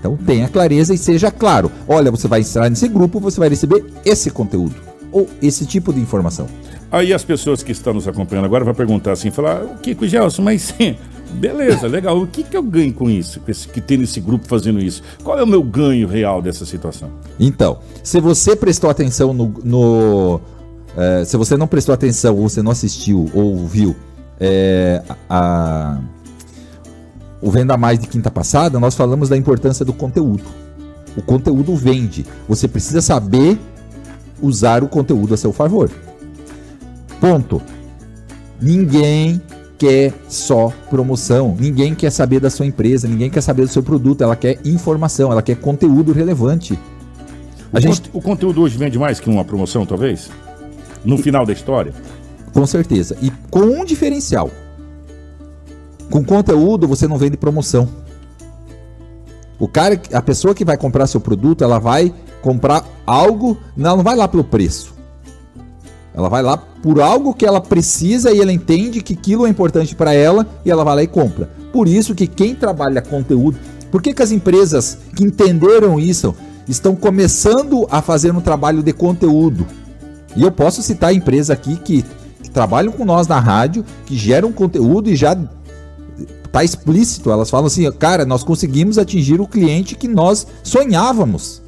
Então 0.00 0.16
tenha 0.16 0.48
clareza 0.48 0.92
e 0.92 0.98
seja 0.98 1.30
claro. 1.30 1.70
Olha, 1.86 2.10
você 2.10 2.26
vai 2.26 2.40
entrar 2.40 2.68
nesse 2.68 2.88
grupo, 2.88 3.20
você 3.20 3.38
vai 3.38 3.48
receber 3.48 3.84
esse 4.04 4.32
conteúdo 4.32 4.74
ou 5.12 5.28
esse 5.40 5.64
tipo 5.64 5.92
de 5.92 6.00
informação. 6.00 6.48
Aí 6.90 7.12
as 7.12 7.22
pessoas 7.22 7.62
que 7.62 7.70
estão 7.70 7.94
nos 7.94 8.08
acompanhando 8.08 8.46
agora 8.46 8.64
vão 8.64 8.74
perguntar 8.74 9.12
assim, 9.12 9.30
falar, 9.30 9.62
o 9.62 9.76
Kiko 9.76 10.08
Gelson, 10.08 10.42
mas 10.42 10.74
beleza, 11.34 11.86
legal, 11.86 12.20
o 12.20 12.26
que, 12.26 12.42
que 12.42 12.56
eu 12.56 12.62
ganho 12.62 12.92
com 12.92 13.10
isso, 13.10 13.40
com 13.40 13.50
esse, 13.50 13.66
que 13.68 13.80
tem 13.80 13.98
nesse 13.98 14.20
grupo 14.20 14.46
fazendo 14.46 14.78
isso? 14.80 15.02
Qual 15.22 15.38
é 15.38 15.42
o 15.42 15.46
meu 15.46 15.62
ganho 15.62 16.06
real 16.06 16.40
dessa 16.40 16.64
situação? 16.64 17.10
Então, 17.38 17.78
se 18.02 18.20
você 18.20 18.54
prestou 18.54 18.90
atenção 18.90 19.32
no... 19.32 19.54
no 19.64 20.40
é, 20.96 21.24
se 21.24 21.36
você 21.36 21.56
não 21.56 21.66
prestou 21.66 21.94
atenção, 21.94 22.36
ou 22.36 22.48
você 22.48 22.62
não 22.62 22.70
assistiu, 22.70 23.30
ou 23.32 23.66
viu 23.66 23.96
é, 24.38 25.02
a, 25.28 26.00
o 27.40 27.50
Venda 27.50 27.76
Mais 27.76 27.98
de 27.98 28.06
quinta 28.06 28.30
passada, 28.30 28.78
nós 28.78 28.94
falamos 28.94 29.28
da 29.28 29.36
importância 29.36 29.84
do 29.84 29.92
conteúdo. 29.92 30.44
O 31.16 31.22
conteúdo 31.22 31.74
vende. 31.76 32.26
Você 32.48 32.66
precisa 32.66 33.00
saber 33.00 33.58
usar 34.40 34.82
o 34.82 34.88
conteúdo 34.88 35.34
a 35.34 35.36
seu 35.36 35.52
favor. 35.52 35.90
Ponto. 37.20 37.62
Ninguém 38.60 39.40
quer 39.82 40.14
só 40.28 40.72
promoção, 40.88 41.56
ninguém 41.58 41.92
quer 41.92 42.10
saber 42.10 42.38
da 42.38 42.48
sua 42.48 42.64
empresa, 42.64 43.08
ninguém 43.08 43.28
quer 43.28 43.40
saber 43.40 43.62
do 43.62 43.68
seu 43.68 43.82
produto, 43.82 44.22
ela 44.22 44.36
quer 44.36 44.60
informação, 44.64 45.32
ela 45.32 45.42
quer 45.42 45.56
conteúdo 45.56 46.12
relevante. 46.12 46.78
A 47.72 47.78
o, 47.78 47.80
gente... 47.80 48.08
o 48.12 48.22
conteúdo 48.22 48.62
hoje 48.62 48.78
vende 48.78 48.96
mais 48.96 49.18
que 49.18 49.28
uma 49.28 49.44
promoção, 49.44 49.84
talvez? 49.84 50.30
No 51.04 51.18
final 51.18 51.44
da 51.44 51.52
história? 51.52 51.92
Com 52.52 52.64
certeza. 52.64 53.16
E 53.20 53.32
com 53.50 53.58
um 53.58 53.84
diferencial. 53.84 54.52
Com 56.08 56.22
conteúdo 56.22 56.86
você 56.86 57.08
não 57.08 57.18
vende 57.18 57.36
promoção. 57.36 57.88
O 59.58 59.66
cara, 59.66 60.00
a 60.12 60.22
pessoa 60.22 60.54
que 60.54 60.64
vai 60.64 60.76
comprar 60.76 61.08
seu 61.08 61.20
produto, 61.20 61.64
ela 61.64 61.80
vai 61.80 62.14
comprar 62.40 62.84
algo, 63.04 63.58
ela 63.76 63.96
não 63.96 64.04
vai 64.04 64.14
lá 64.14 64.28
pelo 64.28 64.44
preço. 64.44 64.94
Ela 66.14 66.28
vai 66.28 66.42
lá 66.42 66.56
por 66.56 67.00
algo 67.00 67.34
que 67.34 67.46
ela 67.46 67.60
precisa 67.60 68.32
e 68.32 68.40
ela 68.40 68.52
entende 68.52 69.02
que 69.02 69.14
aquilo 69.14 69.46
é 69.46 69.50
importante 69.50 69.94
para 69.94 70.12
ela 70.12 70.46
e 70.64 70.70
ela 70.70 70.84
vai 70.84 70.96
lá 70.96 71.02
e 71.02 71.06
compra. 71.06 71.50
Por 71.72 71.88
isso 71.88 72.14
que 72.14 72.26
quem 72.26 72.54
trabalha 72.54 73.00
conteúdo, 73.00 73.58
por 73.90 74.02
que, 74.02 74.12
que 74.12 74.22
as 74.22 74.30
empresas 74.30 74.98
que 75.16 75.24
entenderam 75.24 75.98
isso 75.98 76.34
estão 76.68 76.94
começando 76.94 77.86
a 77.90 78.02
fazer 78.02 78.34
um 78.34 78.40
trabalho 78.40 78.82
de 78.82 78.92
conteúdo? 78.92 79.66
E 80.36 80.42
eu 80.42 80.50
posso 80.50 80.82
citar 80.82 81.10
a 81.10 81.14
empresa 81.14 81.52
aqui 81.52 81.76
que, 81.76 82.04
trabalham 82.52 82.92
com 82.92 83.04
nós 83.04 83.26
na 83.26 83.40
rádio, 83.40 83.84
que 84.04 84.16
geram 84.16 84.52
conteúdo 84.52 85.10
e 85.10 85.16
já 85.16 85.36
tá 86.52 86.62
explícito. 86.62 87.30
Elas 87.30 87.50
falam 87.50 87.66
assim, 87.66 87.90
cara, 87.92 88.24
nós 88.24 88.44
conseguimos 88.44 88.98
atingir 88.98 89.40
o 89.40 89.46
cliente 89.46 89.94
que 89.94 90.06
nós 90.06 90.46
sonhávamos. 90.62 91.61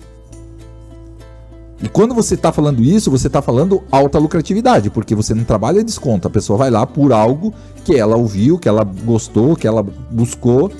E 1.82 1.88
quando 1.88 2.14
você 2.14 2.34
está 2.34 2.52
falando 2.52 2.82
isso, 2.82 3.10
você 3.10 3.26
está 3.26 3.42
falando 3.42 3.82
alta 3.90 4.18
lucratividade, 4.18 4.90
porque 4.90 5.14
você 5.14 5.34
não 5.34 5.44
trabalha 5.44 5.82
desconto. 5.82 6.28
A 6.28 6.30
pessoa 6.30 6.58
vai 6.58 6.70
lá 6.70 6.86
por 6.86 7.12
algo 7.12 7.52
que 7.84 7.94
ela 7.96 8.16
ouviu, 8.16 8.58
que 8.58 8.68
ela 8.68 8.84
gostou, 8.84 9.56
que 9.56 9.66
ela 9.66 9.82
buscou. 9.82 10.70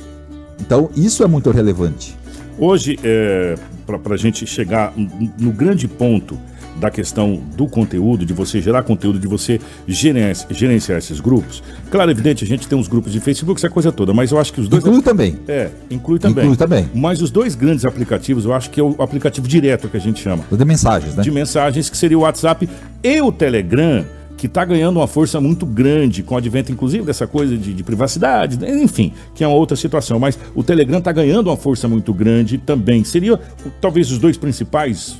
Então, 0.60 0.88
isso 0.96 1.22
é 1.22 1.26
muito 1.26 1.50
relevante. 1.50 2.16
Hoje, 2.58 2.98
é, 3.02 3.56
para 3.84 4.14
a 4.14 4.16
gente 4.16 4.46
chegar 4.46 4.92
no 5.38 5.52
grande 5.52 5.88
ponto 5.88 6.38
da 6.76 6.90
questão 6.90 7.40
do 7.56 7.66
conteúdo, 7.66 8.26
de 8.26 8.32
você 8.32 8.60
gerar 8.60 8.82
conteúdo, 8.82 9.18
de 9.18 9.26
você 9.26 9.60
gerenciar, 9.86 10.52
gerenciar 10.52 10.98
esses 10.98 11.20
grupos. 11.20 11.62
Claro, 11.90 12.10
evidente, 12.10 12.44
a 12.44 12.46
gente 12.46 12.66
tem 12.66 12.76
uns 12.78 12.88
grupos 12.88 13.12
de 13.12 13.20
Facebook, 13.20 13.58
essa 13.58 13.70
coisa 13.70 13.92
toda, 13.92 14.12
mas 14.12 14.32
eu 14.32 14.38
acho 14.38 14.52
que 14.52 14.60
os 14.60 14.68
dois. 14.68 14.84
Inclui 14.84 15.02
também. 15.02 15.38
É, 15.46 15.70
inclui 15.90 16.18
também. 16.18 16.44
Inclui 16.44 16.56
também. 16.56 16.90
Mas 16.94 17.22
os 17.22 17.30
dois 17.30 17.54
grandes 17.54 17.84
aplicativos, 17.84 18.44
eu 18.44 18.52
acho 18.52 18.70
que 18.70 18.80
é 18.80 18.82
o 18.82 18.96
aplicativo 18.98 19.46
direto 19.46 19.88
que 19.88 19.96
a 19.96 20.00
gente 20.00 20.20
chama. 20.20 20.44
De 20.50 20.64
mensagens, 20.64 21.14
né? 21.14 21.22
De 21.22 21.30
mensagens, 21.30 21.88
que 21.88 21.96
seria 21.96 22.18
o 22.18 22.22
WhatsApp 22.22 22.68
e 23.02 23.20
o 23.20 23.30
Telegram 23.30 24.04
que 24.36 24.46
está 24.46 24.64
ganhando 24.64 24.98
uma 24.98 25.06
força 25.06 25.40
muito 25.40 25.64
grande, 25.64 26.22
com 26.22 26.34
o 26.34 26.38
advento, 26.38 26.72
inclusive, 26.72 27.04
dessa 27.04 27.26
coisa 27.26 27.56
de, 27.56 27.72
de, 27.72 27.82
privacidade, 27.82 28.58
enfim, 28.66 29.12
que 29.34 29.44
é 29.44 29.46
uma 29.46 29.56
outra 29.56 29.76
situação. 29.76 30.18
Mas 30.18 30.38
o 30.54 30.62
Telegram 30.62 30.98
está 30.98 31.12
ganhando 31.12 31.48
uma 31.48 31.56
força 31.56 31.88
muito 31.88 32.12
grande 32.12 32.58
também. 32.58 33.04
Seria 33.04 33.38
talvez 33.80 34.10
os 34.10 34.18
dois 34.18 34.36
principais 34.36 35.16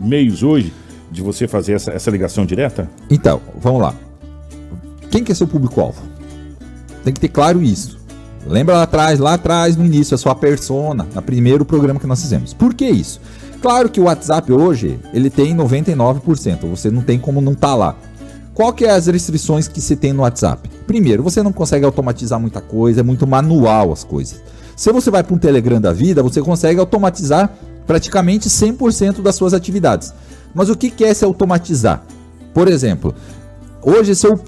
meios 0.00 0.42
hoje 0.42 0.72
de 1.10 1.22
você 1.22 1.46
fazer 1.46 1.74
essa, 1.74 1.92
essa 1.92 2.10
ligação 2.10 2.44
direta? 2.44 2.90
Então, 3.10 3.40
vamos 3.60 3.82
lá. 3.82 3.94
Quem 5.10 5.22
que 5.24 5.32
é 5.32 5.34
seu 5.34 5.46
público-alvo? 5.46 6.02
Tem 7.04 7.12
que 7.12 7.20
ter 7.20 7.28
claro 7.28 7.62
isso. 7.62 7.98
Lembra 8.46 8.76
lá 8.76 8.82
atrás, 8.82 9.18
lá 9.18 9.34
atrás, 9.34 9.76
no 9.76 9.84
início, 9.84 10.14
a 10.14 10.18
sua 10.18 10.34
persona, 10.34 11.06
no 11.14 11.22
primeiro 11.22 11.64
programa 11.64 11.98
que 11.98 12.06
nós 12.06 12.20
fizemos. 12.20 12.54
Por 12.54 12.74
que 12.74 12.88
isso? 12.88 13.20
Claro 13.60 13.88
que 13.88 14.00
o 14.00 14.04
WhatsApp 14.04 14.52
hoje, 14.52 15.00
ele 15.12 15.30
tem 15.30 15.56
99%, 15.56 16.60
você 16.68 16.90
não 16.90 17.02
tem 17.02 17.18
como 17.18 17.40
não 17.40 17.52
estar 17.52 17.68
tá 17.68 17.74
lá. 17.74 17.96
Qual 18.54 18.72
que 18.72 18.84
é 18.84 18.90
as 18.90 19.06
restrições 19.06 19.68
que 19.68 19.80
se 19.80 19.96
tem 19.96 20.12
no 20.12 20.22
WhatsApp? 20.22 20.68
Primeiro, 20.86 21.22
você 21.22 21.42
não 21.42 21.52
consegue 21.52 21.84
automatizar 21.84 22.40
muita 22.40 22.60
coisa, 22.60 23.00
é 23.00 23.02
muito 23.02 23.26
manual 23.26 23.92
as 23.92 24.04
coisas. 24.04 24.40
Se 24.76 24.92
você 24.92 25.10
vai 25.10 25.22
para 25.22 25.34
um 25.34 25.38
Telegram 25.38 25.80
da 25.80 25.92
vida, 25.92 26.22
você 26.22 26.40
consegue 26.40 26.78
automatizar 26.78 27.52
praticamente 27.86 28.48
100% 28.48 29.22
das 29.22 29.34
suas 29.34 29.52
atividades. 29.52 30.12
Mas 30.56 30.70
o 30.70 30.74
que 30.74 31.04
é 31.04 31.12
se 31.12 31.22
automatizar? 31.22 32.02
Por 32.54 32.66
exemplo, 32.66 33.14
hoje 33.82 34.14
se 34.14 34.26
eu 34.26 34.40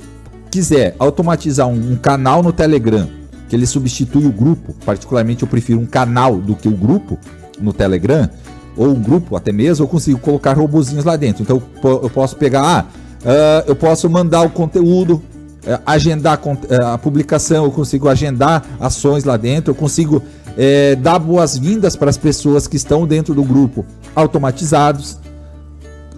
quiser 0.50 0.96
automatizar 0.98 1.68
um, 1.68 1.94
canal 1.96 2.42
no 2.42 2.50
Telegram, 2.50 3.06
que 3.46 3.54
ele 3.54 3.66
substitui 3.66 4.24
o 4.24 4.32
grupo, 4.32 4.74
particularmente 4.86 5.42
eu 5.42 5.48
prefiro 5.48 5.78
um 5.78 5.84
canal 5.84 6.38
do 6.38 6.56
que 6.56 6.66
o 6.66 6.72
grupo 6.72 7.18
no 7.60 7.74
Telegram, 7.74 8.26
ou 8.74 8.88
um 8.88 9.00
grupo 9.02 9.36
até 9.36 9.52
mesmo, 9.52 9.84
eu 9.84 9.88
consigo 9.88 10.18
colocar 10.18 10.54
robozinhos 10.54 11.04
lá 11.04 11.14
dentro. 11.14 11.42
Então 11.42 11.62
eu 11.84 12.08
posso 12.08 12.36
pegar, 12.36 12.62
ah, 12.62 12.84
uh, 13.22 13.64
eu 13.66 13.76
posso 13.76 14.08
mandar 14.08 14.40
o 14.40 14.48
conteúdo, 14.48 15.16
uh, 15.16 15.82
agendar 15.84 16.40
uh, 16.42 16.86
a 16.86 16.96
publicação, 16.96 17.64
eu 17.64 17.70
consigo 17.70 18.08
agendar 18.08 18.64
ações 18.80 19.24
lá 19.24 19.36
dentro, 19.36 19.72
eu 19.72 19.74
consigo 19.74 20.22
eh, 20.60 20.96
dar 20.96 21.20
boas-vindas 21.20 21.94
para 21.94 22.10
as 22.10 22.16
pessoas 22.16 22.66
que 22.66 22.76
estão 22.76 23.06
dentro 23.06 23.32
do 23.32 23.44
grupo 23.44 23.86
automatizados. 24.16 25.16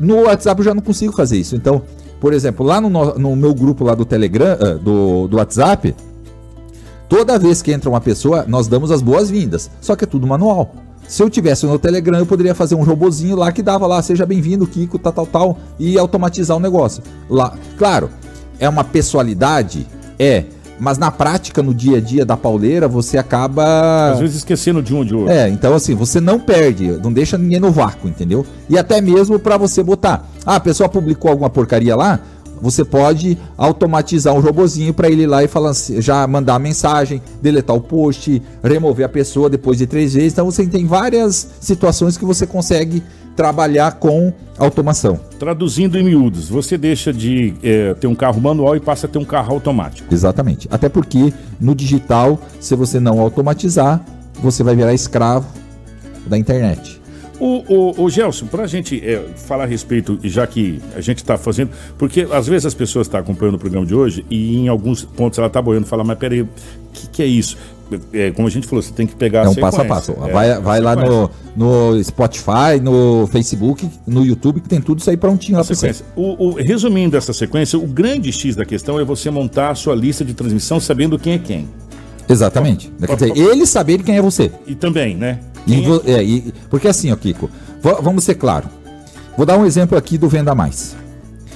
No 0.00 0.22
WhatsApp 0.22 0.58
eu 0.58 0.64
já 0.64 0.74
não 0.74 0.82
consigo 0.82 1.12
fazer 1.12 1.36
isso. 1.36 1.54
Então, 1.54 1.82
por 2.18 2.32
exemplo, 2.32 2.64
lá 2.64 2.80
no, 2.80 2.88
no 2.88 3.36
meu 3.36 3.54
grupo 3.54 3.84
lá 3.84 3.94
do 3.94 4.06
Telegram, 4.06 4.56
uh, 4.56 4.78
do, 4.78 5.28
do 5.28 5.36
WhatsApp, 5.36 5.94
toda 7.08 7.38
vez 7.38 7.60
que 7.60 7.70
entra 7.70 7.90
uma 7.90 8.00
pessoa, 8.00 8.46
nós 8.48 8.66
damos 8.66 8.90
as 8.90 9.02
boas-vindas. 9.02 9.70
Só 9.80 9.94
que 9.94 10.04
é 10.04 10.06
tudo 10.06 10.26
manual. 10.26 10.74
Se 11.06 11.22
eu 11.22 11.28
tivesse 11.28 11.66
no 11.66 11.78
Telegram, 11.78 12.18
eu 12.18 12.24
poderia 12.24 12.54
fazer 12.54 12.76
um 12.76 12.82
robozinho 12.82 13.36
lá 13.36 13.50
que 13.52 13.62
dava 13.62 13.86
lá, 13.86 14.00
seja 14.00 14.24
bem-vindo, 14.24 14.66
Kiko, 14.66 14.98
tal, 14.98 15.12
tal, 15.12 15.26
tal, 15.26 15.58
e 15.78 15.98
automatizar 15.98 16.56
o 16.56 16.60
negócio. 16.60 17.02
Lá, 17.28 17.52
claro, 17.76 18.08
é 18.58 18.68
uma 18.68 18.84
pessoalidade, 18.84 19.86
é, 20.18 20.44
mas 20.80 20.98
na 20.98 21.10
prática, 21.10 21.62
no 21.62 21.74
dia 21.74 21.98
a 21.98 22.00
dia 22.00 22.24
da 22.24 22.36
pauleira, 22.36 22.88
você 22.88 23.18
acaba. 23.18 24.12
Às 24.12 24.18
vezes 24.18 24.36
esquecendo 24.36 24.82
de 24.82 24.94
um 24.94 24.98
ou 24.98 25.04
de 25.04 25.14
outro. 25.14 25.30
É, 25.32 25.48
então 25.48 25.74
assim, 25.74 25.94
você 25.94 26.20
não 26.20 26.40
perde, 26.40 26.98
não 27.02 27.12
deixa 27.12 27.36
ninguém 27.36 27.60
no 27.60 27.70
vácuo, 27.70 28.08
entendeu? 28.08 28.44
E 28.68 28.78
até 28.78 29.00
mesmo 29.00 29.38
para 29.38 29.56
você 29.56 29.82
botar. 29.82 30.26
Ah, 30.44 30.56
a 30.56 30.60
pessoa 30.60 30.88
publicou 30.88 31.30
alguma 31.30 31.50
porcaria 31.50 31.94
lá, 31.94 32.20
você 32.60 32.84
pode 32.84 33.38
automatizar 33.56 34.34
um 34.34 34.40
robozinho 34.40 34.92
para 34.92 35.08
ele 35.08 35.22
ir 35.22 35.26
lá 35.26 35.42
e 35.42 35.48
falar, 35.48 35.72
já 35.98 36.26
mandar 36.26 36.56
a 36.56 36.58
mensagem, 36.58 37.22
deletar 37.40 37.74
o 37.74 37.80
post, 37.80 38.42
remover 38.62 39.06
a 39.06 39.08
pessoa 39.08 39.48
depois 39.48 39.78
de 39.78 39.86
três 39.86 40.14
vezes. 40.14 40.32
Então 40.32 40.44
você 40.44 40.66
tem 40.66 40.86
várias 40.86 41.48
situações 41.60 42.16
que 42.16 42.24
você 42.24 42.46
consegue 42.46 43.02
trabalhar 43.36 43.92
com 43.92 44.32
automação. 44.58 45.18
Traduzindo 45.38 45.98
em 45.98 46.02
miúdos, 46.02 46.48
você 46.48 46.76
deixa 46.76 47.12
de 47.12 47.54
é, 47.62 47.94
ter 47.94 48.06
um 48.06 48.14
carro 48.14 48.40
manual 48.40 48.76
e 48.76 48.80
passa 48.80 49.06
a 49.06 49.10
ter 49.10 49.18
um 49.18 49.24
carro 49.24 49.54
automático. 49.54 50.12
Exatamente. 50.12 50.68
Até 50.70 50.88
porque 50.88 51.32
no 51.60 51.74
digital, 51.74 52.38
se 52.58 52.74
você 52.74 53.00
não 53.00 53.20
automatizar, 53.20 54.04
você 54.42 54.62
vai 54.62 54.76
virar 54.76 54.92
escravo 54.92 55.46
da 56.26 56.36
internet. 56.36 57.00
O, 57.40 57.64
o, 57.74 58.04
o 58.04 58.10
Gelson, 58.10 58.46
para 58.46 58.64
a 58.64 58.66
gente 58.66 59.02
é, 59.02 59.18
falar 59.34 59.64
a 59.64 59.66
respeito, 59.66 60.18
já 60.24 60.46
que 60.46 60.78
a 60.94 61.00
gente 61.00 61.18
está 61.18 61.38
fazendo, 61.38 61.70
porque 61.96 62.28
às 62.30 62.46
vezes 62.46 62.66
as 62.66 62.74
pessoas 62.74 63.06
estão 63.06 63.18
tá 63.18 63.24
acompanhando 63.24 63.54
o 63.54 63.58
programa 63.58 63.86
de 63.86 63.94
hoje 63.94 64.26
e 64.28 64.58
em 64.58 64.68
alguns 64.68 65.04
pontos 65.04 65.38
ela 65.38 65.46
está 65.46 65.62
boiando 65.62 65.86
e 65.86 65.88
fala, 65.88 66.04
mas 66.04 66.18
peraí, 66.18 66.42
o 66.42 66.48
que, 66.92 67.08
que 67.08 67.22
é 67.22 67.26
isso? 67.26 67.56
É, 68.12 68.30
como 68.30 68.46
a 68.46 68.50
gente 68.50 68.66
falou, 68.66 68.82
você 68.82 68.92
tem 68.92 69.06
que 69.06 69.14
pegar 69.14 69.44
É 69.44 69.48
um 69.48 69.54
passo 69.54 69.80
a 69.80 69.84
passo. 69.84 70.12
É, 70.12 70.32
vai 70.32 70.60
vai 70.60 70.80
lá 70.80 70.96
no, 70.96 71.30
no 71.56 72.04
Spotify, 72.04 72.80
no 72.82 73.26
Facebook, 73.26 73.88
no 74.06 74.24
YouTube, 74.24 74.60
que 74.60 74.68
tem 74.68 74.80
tudo 74.80 75.00
isso 75.00 75.10
aí 75.10 75.16
prontinho 75.16 75.58
lá 75.58 75.64
sequência. 75.64 76.04
O, 76.16 76.48
o, 76.48 76.54
resumindo 76.54 77.16
essa 77.16 77.32
sequência, 77.32 77.78
o 77.78 77.86
grande 77.86 78.32
X 78.32 78.56
da 78.56 78.64
questão 78.64 78.98
é 79.00 79.04
você 79.04 79.30
montar 79.30 79.70
a 79.70 79.74
sua 79.74 79.94
lista 79.94 80.24
de 80.24 80.34
transmissão 80.34 80.80
sabendo 80.80 81.18
quem 81.18 81.34
é 81.34 81.38
quem. 81.38 81.68
Exatamente. 82.28 82.92
Quer 83.04 83.14
dizer, 83.14 83.36
ele 83.36 83.66
saber 83.66 84.02
quem 84.02 84.16
é 84.16 84.22
você. 84.22 84.52
E 84.66 84.74
também, 84.74 85.16
né? 85.16 85.40
E, 85.66 85.74
é? 85.74 86.12
É, 86.12 86.22
e, 86.22 86.54
porque 86.68 86.88
assim, 86.88 87.10
ó, 87.10 87.16
Kiko, 87.16 87.50
vamos 88.02 88.24
ser 88.24 88.34
claro. 88.34 88.68
Vou 89.36 89.44
dar 89.44 89.58
um 89.58 89.66
exemplo 89.66 89.96
aqui 89.96 90.16
do 90.16 90.28
Venda 90.28 90.54
Mais. 90.54 90.96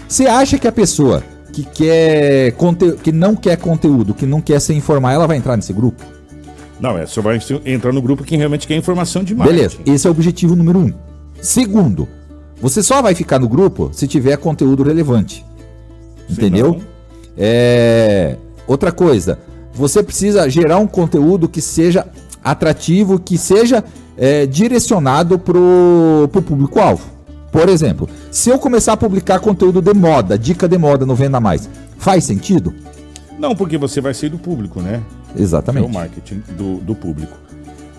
Você 0.08 0.26
acha 0.26 0.58
que 0.58 0.66
a 0.66 0.72
pessoa 0.72 1.22
que 1.52 1.64
quer 1.64 2.54
que 3.02 3.12
não 3.12 3.36
quer 3.36 3.56
conteúdo, 3.56 4.12
que 4.12 4.26
não 4.26 4.40
quer 4.40 4.60
se 4.60 4.74
informar, 4.74 5.12
ela 5.12 5.26
vai 5.26 5.36
entrar 5.36 5.56
nesse 5.56 5.72
grupo? 5.72 6.04
Não, 6.80 6.98
é, 6.98 7.06
você 7.06 7.20
vai 7.20 7.38
entrar 7.64 7.92
no 7.92 8.02
grupo 8.02 8.24
quem 8.24 8.38
realmente 8.38 8.66
quer 8.66 8.76
informação 8.76 9.22
de 9.22 9.34
marketing. 9.34 9.56
Beleza, 9.56 9.78
esse 9.86 10.06
é 10.06 10.10
o 10.10 10.12
objetivo 10.12 10.56
número 10.56 10.78
um. 10.78 10.92
Segundo, 11.40 12.08
você 12.60 12.82
só 12.82 13.00
vai 13.00 13.14
ficar 13.14 13.38
no 13.38 13.48
grupo 13.48 13.90
se 13.92 14.08
tiver 14.08 14.36
conteúdo 14.36 14.82
relevante. 14.82 15.44
Entendeu? 16.28 16.80
É... 17.36 18.36
Outra 18.66 18.90
coisa, 18.90 19.38
você 19.72 20.02
precisa 20.02 20.48
gerar 20.48 20.78
um 20.78 20.86
conteúdo 20.86 21.48
que 21.48 21.60
seja 21.60 22.06
atrativo, 22.42 23.18
que 23.18 23.36
seja 23.36 23.84
é, 24.16 24.46
direcionado 24.46 25.38
para 25.38 25.58
o 25.58 26.28
público-alvo. 26.28 27.04
Por 27.50 27.68
exemplo, 27.68 28.08
se 28.30 28.50
eu 28.50 28.58
começar 28.58 28.94
a 28.94 28.96
publicar 28.96 29.38
conteúdo 29.38 29.80
de 29.80 29.94
moda, 29.94 30.38
dica 30.38 30.68
de 30.68 30.76
moda 30.76 31.06
no 31.06 31.14
Venda 31.14 31.38
Mais, 31.38 31.68
faz 31.98 32.24
sentido? 32.24 32.74
Não, 33.38 33.54
porque 33.54 33.78
você 33.78 34.00
vai 34.00 34.14
ser 34.14 34.30
do 34.30 34.38
público, 34.38 34.80
né? 34.80 35.02
Exatamente. 35.36 35.84
É 35.84 35.88
o 35.88 35.92
marketing 35.92 36.42
do, 36.56 36.76
do 36.78 36.94
público. 36.94 37.36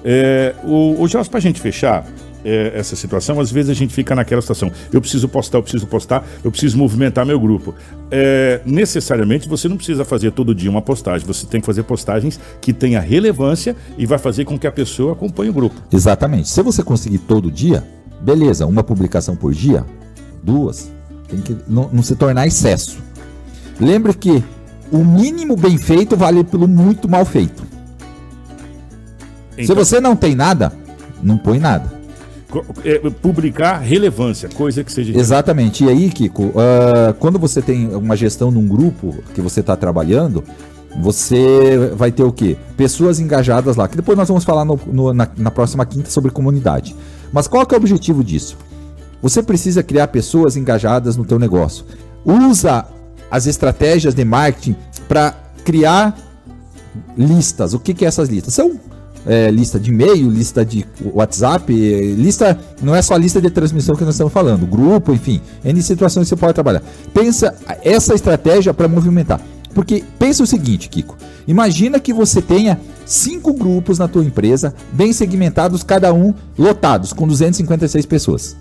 É, 0.03 0.53
o, 0.63 1.01
o 1.01 1.07
Jorge, 1.07 1.29
para 1.29 1.39
a 1.39 1.41
gente 1.41 1.59
fechar 1.59 2.05
é, 2.45 2.73
essa 2.75 2.95
situação, 2.95 3.39
às 3.39 3.51
vezes 3.51 3.71
a 3.71 3.73
gente 3.73 3.91
fica 3.91 4.13
naquela 4.13 4.39
situação. 4.39 4.71
Eu 4.93 5.01
preciso 5.01 5.27
postar, 5.27 5.57
eu 5.57 5.63
preciso 5.63 5.87
postar, 5.87 6.23
eu 6.43 6.51
preciso 6.51 6.77
movimentar 6.77 7.25
meu 7.25 7.39
grupo. 7.39 7.73
É, 8.11 8.61
necessariamente 8.63 9.49
você 9.49 9.67
não 9.67 9.77
precisa 9.77 10.05
fazer 10.05 10.31
todo 10.31 10.53
dia 10.53 10.69
uma 10.69 10.81
postagem. 10.81 11.25
Você 11.25 11.47
tem 11.47 11.59
que 11.59 11.65
fazer 11.65 11.81
postagens 11.83 12.39
que 12.61 12.71
tenha 12.71 12.99
relevância 12.99 13.75
e 13.97 14.05
vai 14.05 14.19
fazer 14.19 14.45
com 14.45 14.59
que 14.59 14.67
a 14.67 14.71
pessoa 14.71 15.13
acompanhe 15.13 15.49
o 15.49 15.53
grupo. 15.53 15.75
Exatamente. 15.91 16.47
Se 16.47 16.61
você 16.61 16.83
conseguir 16.83 17.17
todo 17.17 17.51
dia, 17.51 17.83
beleza, 18.21 18.67
uma 18.67 18.83
publicação 18.83 19.35
por 19.35 19.51
dia, 19.51 19.83
duas, 20.43 20.91
tem 21.27 21.41
que 21.41 21.57
não, 21.67 21.89
não 21.91 22.03
se 22.03 22.15
tornar 22.15 22.45
excesso. 22.45 22.99
Lembre 23.79 24.13
que 24.13 24.43
o 24.91 25.03
mínimo 25.03 25.55
bem 25.55 25.77
feito 25.77 26.15
vale 26.15 26.43
pelo 26.43 26.67
muito 26.67 27.07
mal 27.09 27.25
feito. 27.25 27.63
Então, 29.53 29.65
Se 29.65 29.73
você 29.73 29.99
não 29.99 30.15
tem 30.15 30.35
nada, 30.35 30.71
não 31.23 31.37
põe 31.37 31.59
nada. 31.59 31.93
É, 32.85 32.99
publicar 33.09 33.79
relevância, 33.79 34.47
coisa 34.47 34.83
que 34.83 34.91
seja. 34.91 35.17
Exatamente. 35.17 35.83
E 35.83 35.89
aí, 35.89 36.09
Kiko, 36.09 36.43
uh, 36.43 37.13
quando 37.19 37.37
você 37.37 37.61
tem 37.61 37.93
uma 37.93 38.15
gestão 38.15 38.49
num 38.49 38.67
grupo 38.67 39.15
que 39.33 39.41
você 39.41 39.59
está 39.59 39.75
trabalhando, 39.75 40.43
você 41.01 41.91
vai 41.95 42.11
ter 42.11 42.23
o 42.23 42.31
quê? 42.31 42.57
Pessoas 42.77 43.19
engajadas 43.19 43.75
lá, 43.75 43.87
que 43.87 43.97
depois 43.97 44.17
nós 44.17 44.27
vamos 44.27 44.45
falar 44.45 44.63
no, 44.63 44.79
no, 44.87 45.13
na, 45.13 45.27
na, 45.37 45.51
próxima 45.51 45.85
quinta 45.85 46.09
sobre 46.09 46.31
comunidade. 46.31 46.95
Mas 47.33 47.47
qual 47.47 47.65
que 47.65 47.75
é 47.75 47.77
o 47.77 47.81
objetivo 47.81 48.23
disso? 48.23 48.57
Você 49.21 49.43
precisa 49.43 49.83
criar 49.83 50.07
pessoas 50.07 50.55
engajadas 50.55 51.17
no 51.17 51.25
teu 51.25 51.37
negócio. 51.37 51.85
Usa 52.23 52.85
as 53.35 53.45
estratégias 53.47 54.15
de 54.15 54.23
marketing 54.23 54.77
para 55.09 55.35
criar 55.65 56.17
listas. 57.17 57.73
O 57.73 57.79
que, 57.79 57.93
que 57.93 58.05
é 58.05 58.07
essas 58.07 58.29
listas? 58.29 58.53
São 58.53 58.79
é, 59.25 59.51
lista 59.51 59.77
de 59.77 59.89
e-mail, 59.89 60.29
lista 60.29 60.63
de 60.63 60.85
WhatsApp, 61.03 61.73
lista 62.15 62.57
não 62.81 62.95
é 62.95 63.01
só 63.01 63.17
lista 63.17 63.41
de 63.41 63.49
transmissão 63.49 63.93
que 63.93 64.05
nós 64.05 64.13
estamos 64.13 64.31
falando, 64.31 64.65
grupo, 64.65 65.11
enfim, 65.11 65.41
N 65.65 65.81
situações 65.81 66.29
você 66.29 66.35
pode 66.37 66.53
trabalhar. 66.53 66.81
Pensa 67.13 67.53
essa 67.83 68.13
estratégia 68.13 68.73
para 68.73 68.87
movimentar. 68.87 69.41
Porque 69.73 70.05
pensa 70.17 70.41
o 70.41 70.47
seguinte, 70.47 70.87
Kiko. 70.87 71.17
Imagina 71.45 71.99
que 71.99 72.13
você 72.13 72.41
tenha 72.41 72.79
cinco 73.05 73.51
grupos 73.51 73.99
na 73.99 74.07
tua 74.07 74.23
empresa, 74.23 74.73
bem 74.93 75.11
segmentados, 75.11 75.83
cada 75.83 76.13
um 76.13 76.33
lotados, 76.57 77.11
com 77.11 77.27
256 77.27 78.05
pessoas. 78.05 78.55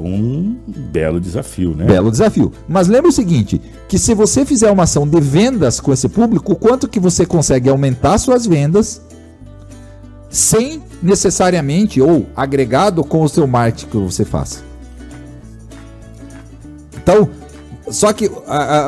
Um 0.00 0.56
belo 0.66 1.20
desafio, 1.20 1.74
né? 1.74 1.84
Belo 1.84 2.10
desafio. 2.10 2.52
Mas 2.68 2.88
lembra 2.88 3.08
o 3.08 3.12
seguinte, 3.12 3.60
que 3.88 3.98
se 3.98 4.14
você 4.14 4.44
fizer 4.44 4.70
uma 4.70 4.84
ação 4.84 5.06
de 5.06 5.20
vendas 5.20 5.80
com 5.80 5.92
esse 5.92 6.08
público, 6.08 6.54
quanto 6.56 6.88
que 6.88 6.98
você 6.98 7.26
consegue 7.26 7.68
aumentar 7.68 8.18
suas 8.18 8.46
vendas 8.46 9.00
sem 10.30 10.82
necessariamente 11.02 12.00
ou 12.00 12.26
agregado 12.36 13.02
com 13.02 13.22
o 13.22 13.28
seu 13.28 13.46
marketing 13.46 13.86
que 13.86 13.96
você 13.96 14.24
faz. 14.24 14.62
Então, 17.02 17.28
só 17.90 18.12
que 18.12 18.30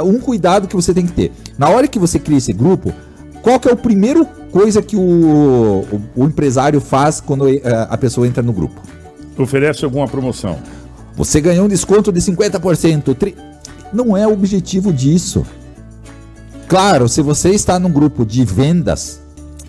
um 0.05 0.19
cuidado 0.21 0.69
que 0.69 0.77
você 0.77 0.95
tem 0.95 1.05
que 1.05 1.13
ter. 1.13 1.33
Na 1.59 1.69
hora 1.69 1.89
que 1.89 1.99
você 1.99 2.19
cria 2.19 2.39
esse 2.39 2.53
grupo, 2.53 2.93
qual 3.43 3.59
que 3.59 3.69
é 3.69 3.73
o 3.73 3.77
primeiro 3.77 4.25
coisa 4.53 4.81
que 4.81 4.95
o, 4.95 5.01
o, 5.01 6.03
o 6.15 6.25
empresário 6.25 6.81
faz 6.81 7.21
quando 7.21 7.49
eh, 7.49 7.61
a 7.89 7.97
pessoa 7.97 8.27
entra 8.27 8.43
no 8.43 8.53
grupo? 8.53 8.81
Oferece 9.37 9.85
alguma 9.85 10.07
promoção. 10.07 10.59
Você 11.17 11.41
ganhou 11.41 11.67
um 11.67 11.69
desconto 11.69 12.11
de 12.11 12.21
50%. 12.21 13.15
Tri... 13.17 13.37
Não 13.93 14.17
é 14.17 14.27
o 14.27 14.33
objetivo 14.33 14.93
disso. 14.93 15.45
Claro, 16.67 17.09
se 17.09 17.21
você 17.21 17.51
está 17.51 17.79
num 17.79 17.91
grupo 17.91 18.25
de 18.25 18.45
vendas, 18.45 19.21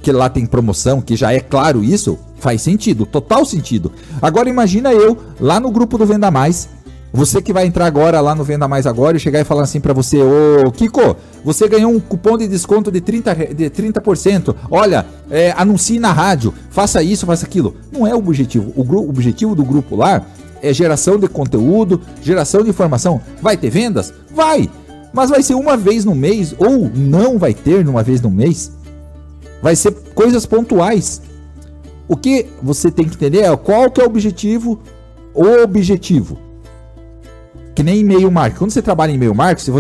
que 0.02 0.12
lá 0.12 0.30
tem 0.30 0.46
promoção, 0.46 1.02
que 1.02 1.16
já 1.16 1.34
é 1.34 1.40
claro 1.40 1.84
isso, 1.84 2.18
faz 2.40 2.62
sentido, 2.62 3.06
total 3.06 3.46
sentido. 3.46 3.92
Agora 4.22 4.50
imagina 4.50 4.94
eu 4.94 5.18
lá 5.40 5.60
no 5.60 5.72
grupo 5.72 5.98
do 5.98 6.06
Venda 6.06 6.32
Mais, 6.32 6.70
você 7.14 7.44
que 7.44 7.54
vai 7.54 7.68
entrar 7.68 7.86
agora 7.86 8.20
lá 8.20 8.34
no 8.34 8.44
Venda 8.44 8.68
Mais 8.68 8.88
Agora 8.88 9.16
e 9.16 9.20
chegar 9.20 9.40
e 9.40 9.44
falar 9.44 9.62
assim 9.62 9.80
para 9.80 9.94
você, 9.94 10.18
ô 10.20 10.72
Kiko, 10.72 11.16
você 11.46 11.68
ganhou 11.68 11.92
um 11.92 12.00
cupom 12.00 12.36
de 12.36 12.48
desconto 12.48 12.92
de 12.92 13.00
30%. 13.00 13.54
De 13.54 13.70
30%. 13.70 14.56
Olha, 14.72 15.06
é, 15.30 15.54
anuncie 15.56 16.00
na 16.00 16.12
rádio, 16.12 16.52
faça 16.72 17.04
isso, 17.04 17.28
faça 17.28 17.46
aquilo. 17.46 17.76
Não 17.92 18.08
é 18.08 18.16
o 18.16 18.18
objetivo. 18.18 18.74
O, 18.76 18.82
o 18.82 19.10
objetivo 19.10 19.54
do 19.54 19.64
grupo 19.64 19.96
lá 19.96 20.26
é 20.64 20.74
geração 20.74 21.20
de 21.20 21.28
conteúdo, 21.28 22.02
geração 22.22 22.64
de 22.64 22.70
informação. 22.70 23.22
Vai 23.42 23.58
ter 23.58 23.70
vendas? 23.70 24.14
Vai! 24.34 24.70
Mas 25.14 25.30
vai 25.30 25.44
ser 25.44 25.54
uma 25.54 25.76
vez 25.76 26.06
no 26.06 26.16
mês, 26.16 26.56
ou 26.58 26.90
não 26.90 27.38
vai 27.38 27.54
ter 27.54 27.88
uma 27.88 28.02
vez 28.02 28.22
no 28.22 28.32
mês. 28.32 28.72
Vai 29.62 29.76
ser 29.76 29.92
coisas 30.16 30.46
pontuais. 30.46 31.22
O 32.08 32.16
que 32.16 32.48
você 32.62 32.90
tem 32.90 33.08
que 33.08 33.16
entender 33.16 33.42
é 33.42 33.56
qual 33.58 33.92
que 33.92 34.02
é 34.02 34.04
o 34.04 34.08
objetivo, 34.08 34.80
o 35.34 35.46
objetivo. 35.64 36.40
Que 37.76 37.82
nem 37.82 38.00
e-mail 38.02 38.30
marketing. 38.30 38.60
Quando 38.60 38.72
você 38.72 38.82
trabalha 38.82 39.12
em 39.12 39.16
e-mail 39.16 39.34
marketing, 39.34 39.72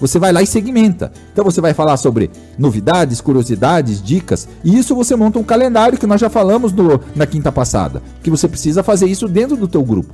você 0.00 0.18
vai 0.18 0.32
lá 0.32 0.42
e 0.42 0.46
segmenta. 0.46 1.12
Então 1.32 1.44
você 1.44 1.60
vai 1.60 1.72
falar 1.72 1.96
sobre 1.96 2.30
novidades, 2.58 3.20
curiosidades, 3.20 4.02
dicas. 4.02 4.48
E 4.64 4.76
isso 4.76 4.94
você 4.94 5.14
monta 5.14 5.38
um 5.38 5.44
calendário 5.44 5.96
que 5.96 6.06
nós 6.06 6.20
já 6.20 6.28
falamos 6.28 6.74
na 7.14 7.26
quinta 7.26 7.52
passada. 7.52 8.02
Que 8.22 8.30
você 8.30 8.48
precisa 8.48 8.82
fazer 8.82 9.06
isso 9.06 9.28
dentro 9.28 9.56
do 9.56 9.68
teu 9.68 9.84
grupo. 9.84 10.12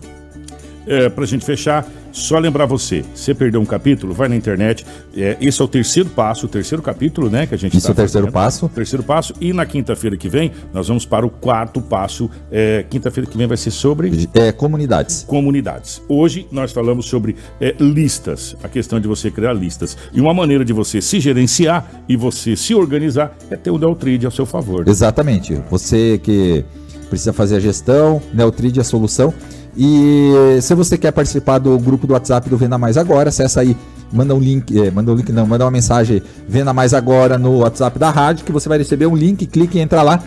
É, 0.87 1.09
pra 1.09 1.25
gente 1.25 1.45
fechar, 1.45 1.87
só 2.13 2.39
lembrar 2.39 2.67
você, 2.67 3.05
você 3.15 3.35
perdeu 3.35 3.61
um 3.61 3.65
capítulo, 3.65 4.13
vai 4.13 4.29
na 4.29 4.37
internet. 4.37 4.85
É, 5.17 5.37
esse 5.41 5.61
é 5.61 5.65
o 5.65 5.69
terceiro 5.69 6.11
passo, 6.11 6.47
o 6.47 6.49
terceiro 6.49 6.83
capítulo, 6.83 7.31
né? 7.31 7.47
Que 7.47 7.55
a 7.55 7.59
gente 7.59 7.77
Isso 7.77 7.87
tá 7.87 7.93
é 7.93 7.95
o 7.95 7.97
terceiro 7.97 8.27
fazendo, 8.27 8.35
passo. 8.35 8.69
Terceiro 8.69 9.03
passo. 9.03 9.35
E 9.41 9.53
na 9.53 9.65
quinta-feira 9.65 10.17
que 10.17 10.29
vem, 10.29 10.53
nós 10.73 10.89
vamos 10.89 11.07
para 11.07 11.25
o 11.25 11.31
quarto 11.31 11.81
passo. 11.81 12.31
É, 12.51 12.85
quinta-feira 12.89 13.29
que 13.29 13.37
vem 13.37 13.47
vai 13.47 13.57
ser 13.57 13.71
sobre. 13.71 14.29
É, 14.35 14.53
comunidades. 14.53 15.25
Comunidades. 15.27 16.03
Hoje 16.09 16.47
nós 16.53 16.73
falamos 16.73 17.07
sobre 17.07 17.37
é, 17.61 17.75
listas, 17.81 18.57
a 18.63 18.69
questão 18.69 19.01
de 19.01 19.09
você 19.09 19.31
criar 19.31 19.55
listas. 19.55 19.97
E 20.13 20.21
uma 20.21 20.35
maneira 20.35 20.65
de 20.65 20.73
você 20.73 21.01
se 21.01 21.19
gerenciar 21.19 22.05
e 22.09 22.17
você 22.17 22.57
se 22.57 22.75
organizar 22.75 23.37
é 23.51 23.57
ter 23.57 23.71
o 23.71 23.79
Neutrid 23.79 24.25
ao 24.25 24.31
seu 24.31 24.45
favor. 24.45 24.87
Exatamente. 24.87 25.55
Você 25.71 26.19
que 26.23 26.65
precisa 27.09 27.33
fazer 27.33 27.57
a 27.57 27.61
gestão, 27.61 28.23
Neutrid 28.33 28.77
é 28.77 28.81
a 28.81 28.85
solução. 28.85 29.35
E 29.77 30.59
se 30.61 30.75
você 30.75 30.99
quer 30.99 31.13
participar 31.13 31.59
do 31.59 31.79
grupo 31.79 32.07
do 32.07 32.13
WhatsApp 32.13 32.49
do 32.49 32.57
Venda 32.57 32.77
Mais 32.77 32.97
Agora, 32.97 33.31
acessa 33.31 33.61
aí, 33.61 33.77
manda 34.13 34.35
um 34.35 34.39
link, 34.39 34.79
é, 34.79 34.91
manda 34.91 35.11
um 35.13 35.15
link 35.15 35.33
não, 35.33 35.47
manda 35.47 35.65
uma 35.65 35.71
mensagem 35.71 36.23
Venda 36.47 36.73
Mais 36.73 36.93
Agora 36.93 37.39
no 37.39 37.59
WhatsApp 37.59 37.99
da 37.99 38.11
rádio 38.11 38.45
que 38.45 38.53
você 38.53 38.69
vai 38.69 38.79
receber 38.79 39.07
um 39.07 39.17
link, 39.17 39.47
clique 39.47 39.79
e 39.79 39.81
entra 39.81 40.03
lá. 40.03 40.23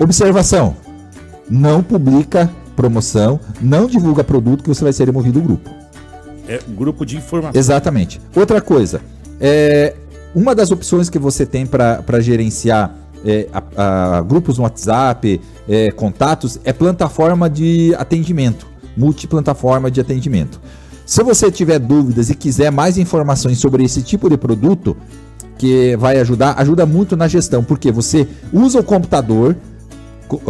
Observação: 0.00 0.76
não 1.48 1.82
publica 1.82 2.50
promoção, 2.74 3.38
não 3.60 3.86
divulga 3.86 4.24
produto 4.24 4.62
que 4.62 4.68
você 4.68 4.82
vai 4.82 4.92
ser 4.92 5.04
removido 5.04 5.40
do 5.40 5.46
grupo. 5.46 5.70
É 6.48 6.58
grupo 6.68 7.06
de 7.06 7.16
informação. 7.16 7.58
Exatamente. 7.58 8.20
Outra 8.34 8.60
coisa, 8.60 9.00
é, 9.40 9.94
uma 10.34 10.54
das 10.54 10.72
opções 10.72 11.08
que 11.08 11.18
você 11.18 11.46
tem 11.46 11.66
para 11.66 12.20
gerenciar 12.20 12.96
é, 13.24 13.46
a, 13.52 14.16
a, 14.16 14.22
grupos 14.22 14.58
no 14.58 14.64
WhatsApp, 14.64 15.40
é, 15.68 15.92
contatos, 15.92 16.58
é 16.64 16.72
plataforma 16.72 17.48
de 17.48 17.94
atendimento 17.96 18.71
multiplataforma 18.96 19.90
de 19.90 20.00
atendimento. 20.00 20.60
Se 21.04 21.22
você 21.22 21.50
tiver 21.50 21.78
dúvidas 21.78 22.30
e 22.30 22.34
quiser 22.34 22.70
mais 22.70 22.96
informações 22.96 23.58
sobre 23.58 23.84
esse 23.84 24.02
tipo 24.02 24.28
de 24.30 24.36
produto, 24.36 24.96
que 25.58 25.96
vai 25.96 26.18
ajudar, 26.18 26.54
ajuda 26.58 26.86
muito 26.86 27.16
na 27.16 27.28
gestão, 27.28 27.62
porque 27.62 27.92
você 27.92 28.26
usa 28.52 28.80
o 28.80 28.84
computador, 28.84 29.56
uh, 30.30 30.40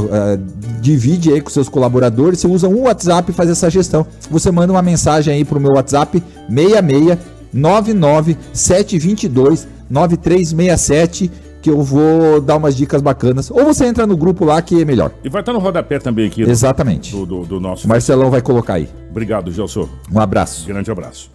divide 0.81 1.33
aí 1.33 1.41
com 1.41 1.51
seus 1.51 1.69
colaboradores, 1.69 2.41
você 2.41 2.47
usa 2.47 2.69
um 2.69 2.83
WhatsApp 2.83 3.31
e 3.31 3.35
faz 3.35 3.51
essa 3.51 3.69
gestão. 3.69 4.07
Você 4.31 4.51
manda 4.51 4.73
uma 4.73 4.83
mensagem 4.83 5.35
aí 5.35 5.45
para 5.45 5.59
o 5.59 5.61
meu 5.61 5.73
WhatsApp 5.75 6.23
66 6.49 7.19
99 7.53 8.39
722 8.53 9.69
9367 9.91 11.31
que 11.63 11.71
eu 11.71 11.81
vou 11.81 12.41
dar 12.41 12.57
umas 12.57 12.77
dicas 12.77 13.01
bacanas. 13.01 13.51
Ou 13.51 13.65
você 13.65 13.87
entra 13.87 14.07
no 14.07 14.17
grupo 14.17 14.45
lá 14.45 14.61
que 14.61 14.83
é 14.83 14.85
melhor. 14.85 15.13
E 15.23 15.29
vai 15.29 15.41
estar 15.41 15.53
no 15.53 15.61
rodapé 15.61 15.99
também 15.99 16.27
aqui. 16.27 16.43
Exatamente. 16.43 17.13
Do, 17.13 17.25
do, 17.25 17.45
do 17.45 17.61
nosso. 17.61 17.89
Marcelão 17.89 18.31
vai 18.31 18.43
colocar 18.43 18.75
aí. 18.75 18.89
Obrigado, 19.11 19.53
Gelson. 19.53 19.89
Um 20.13 20.19
abraço. 20.19 20.67
Grande 20.67 20.91
abraço. 20.91 21.31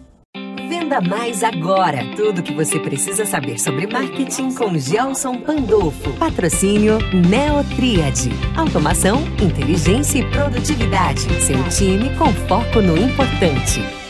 Venda 0.68 1.00
mais 1.00 1.42
agora. 1.42 2.04
Tudo 2.14 2.42
que 2.42 2.52
você 2.52 2.78
precisa 2.78 3.24
saber 3.24 3.58
sobre 3.58 3.86
marketing 3.86 4.54
com 4.54 4.78
Gelson 4.78 5.40
Pandolfo. 5.40 6.12
Patrocínio 6.18 6.98
Neotriad. 7.12 8.30
Automação, 8.56 9.22
inteligência 9.42 10.18
e 10.18 10.30
produtividade. 10.30 11.22
Seu 11.40 11.62
time 11.70 12.14
com 12.16 12.32
foco 12.46 12.82
no 12.82 12.98
importante. 12.98 14.07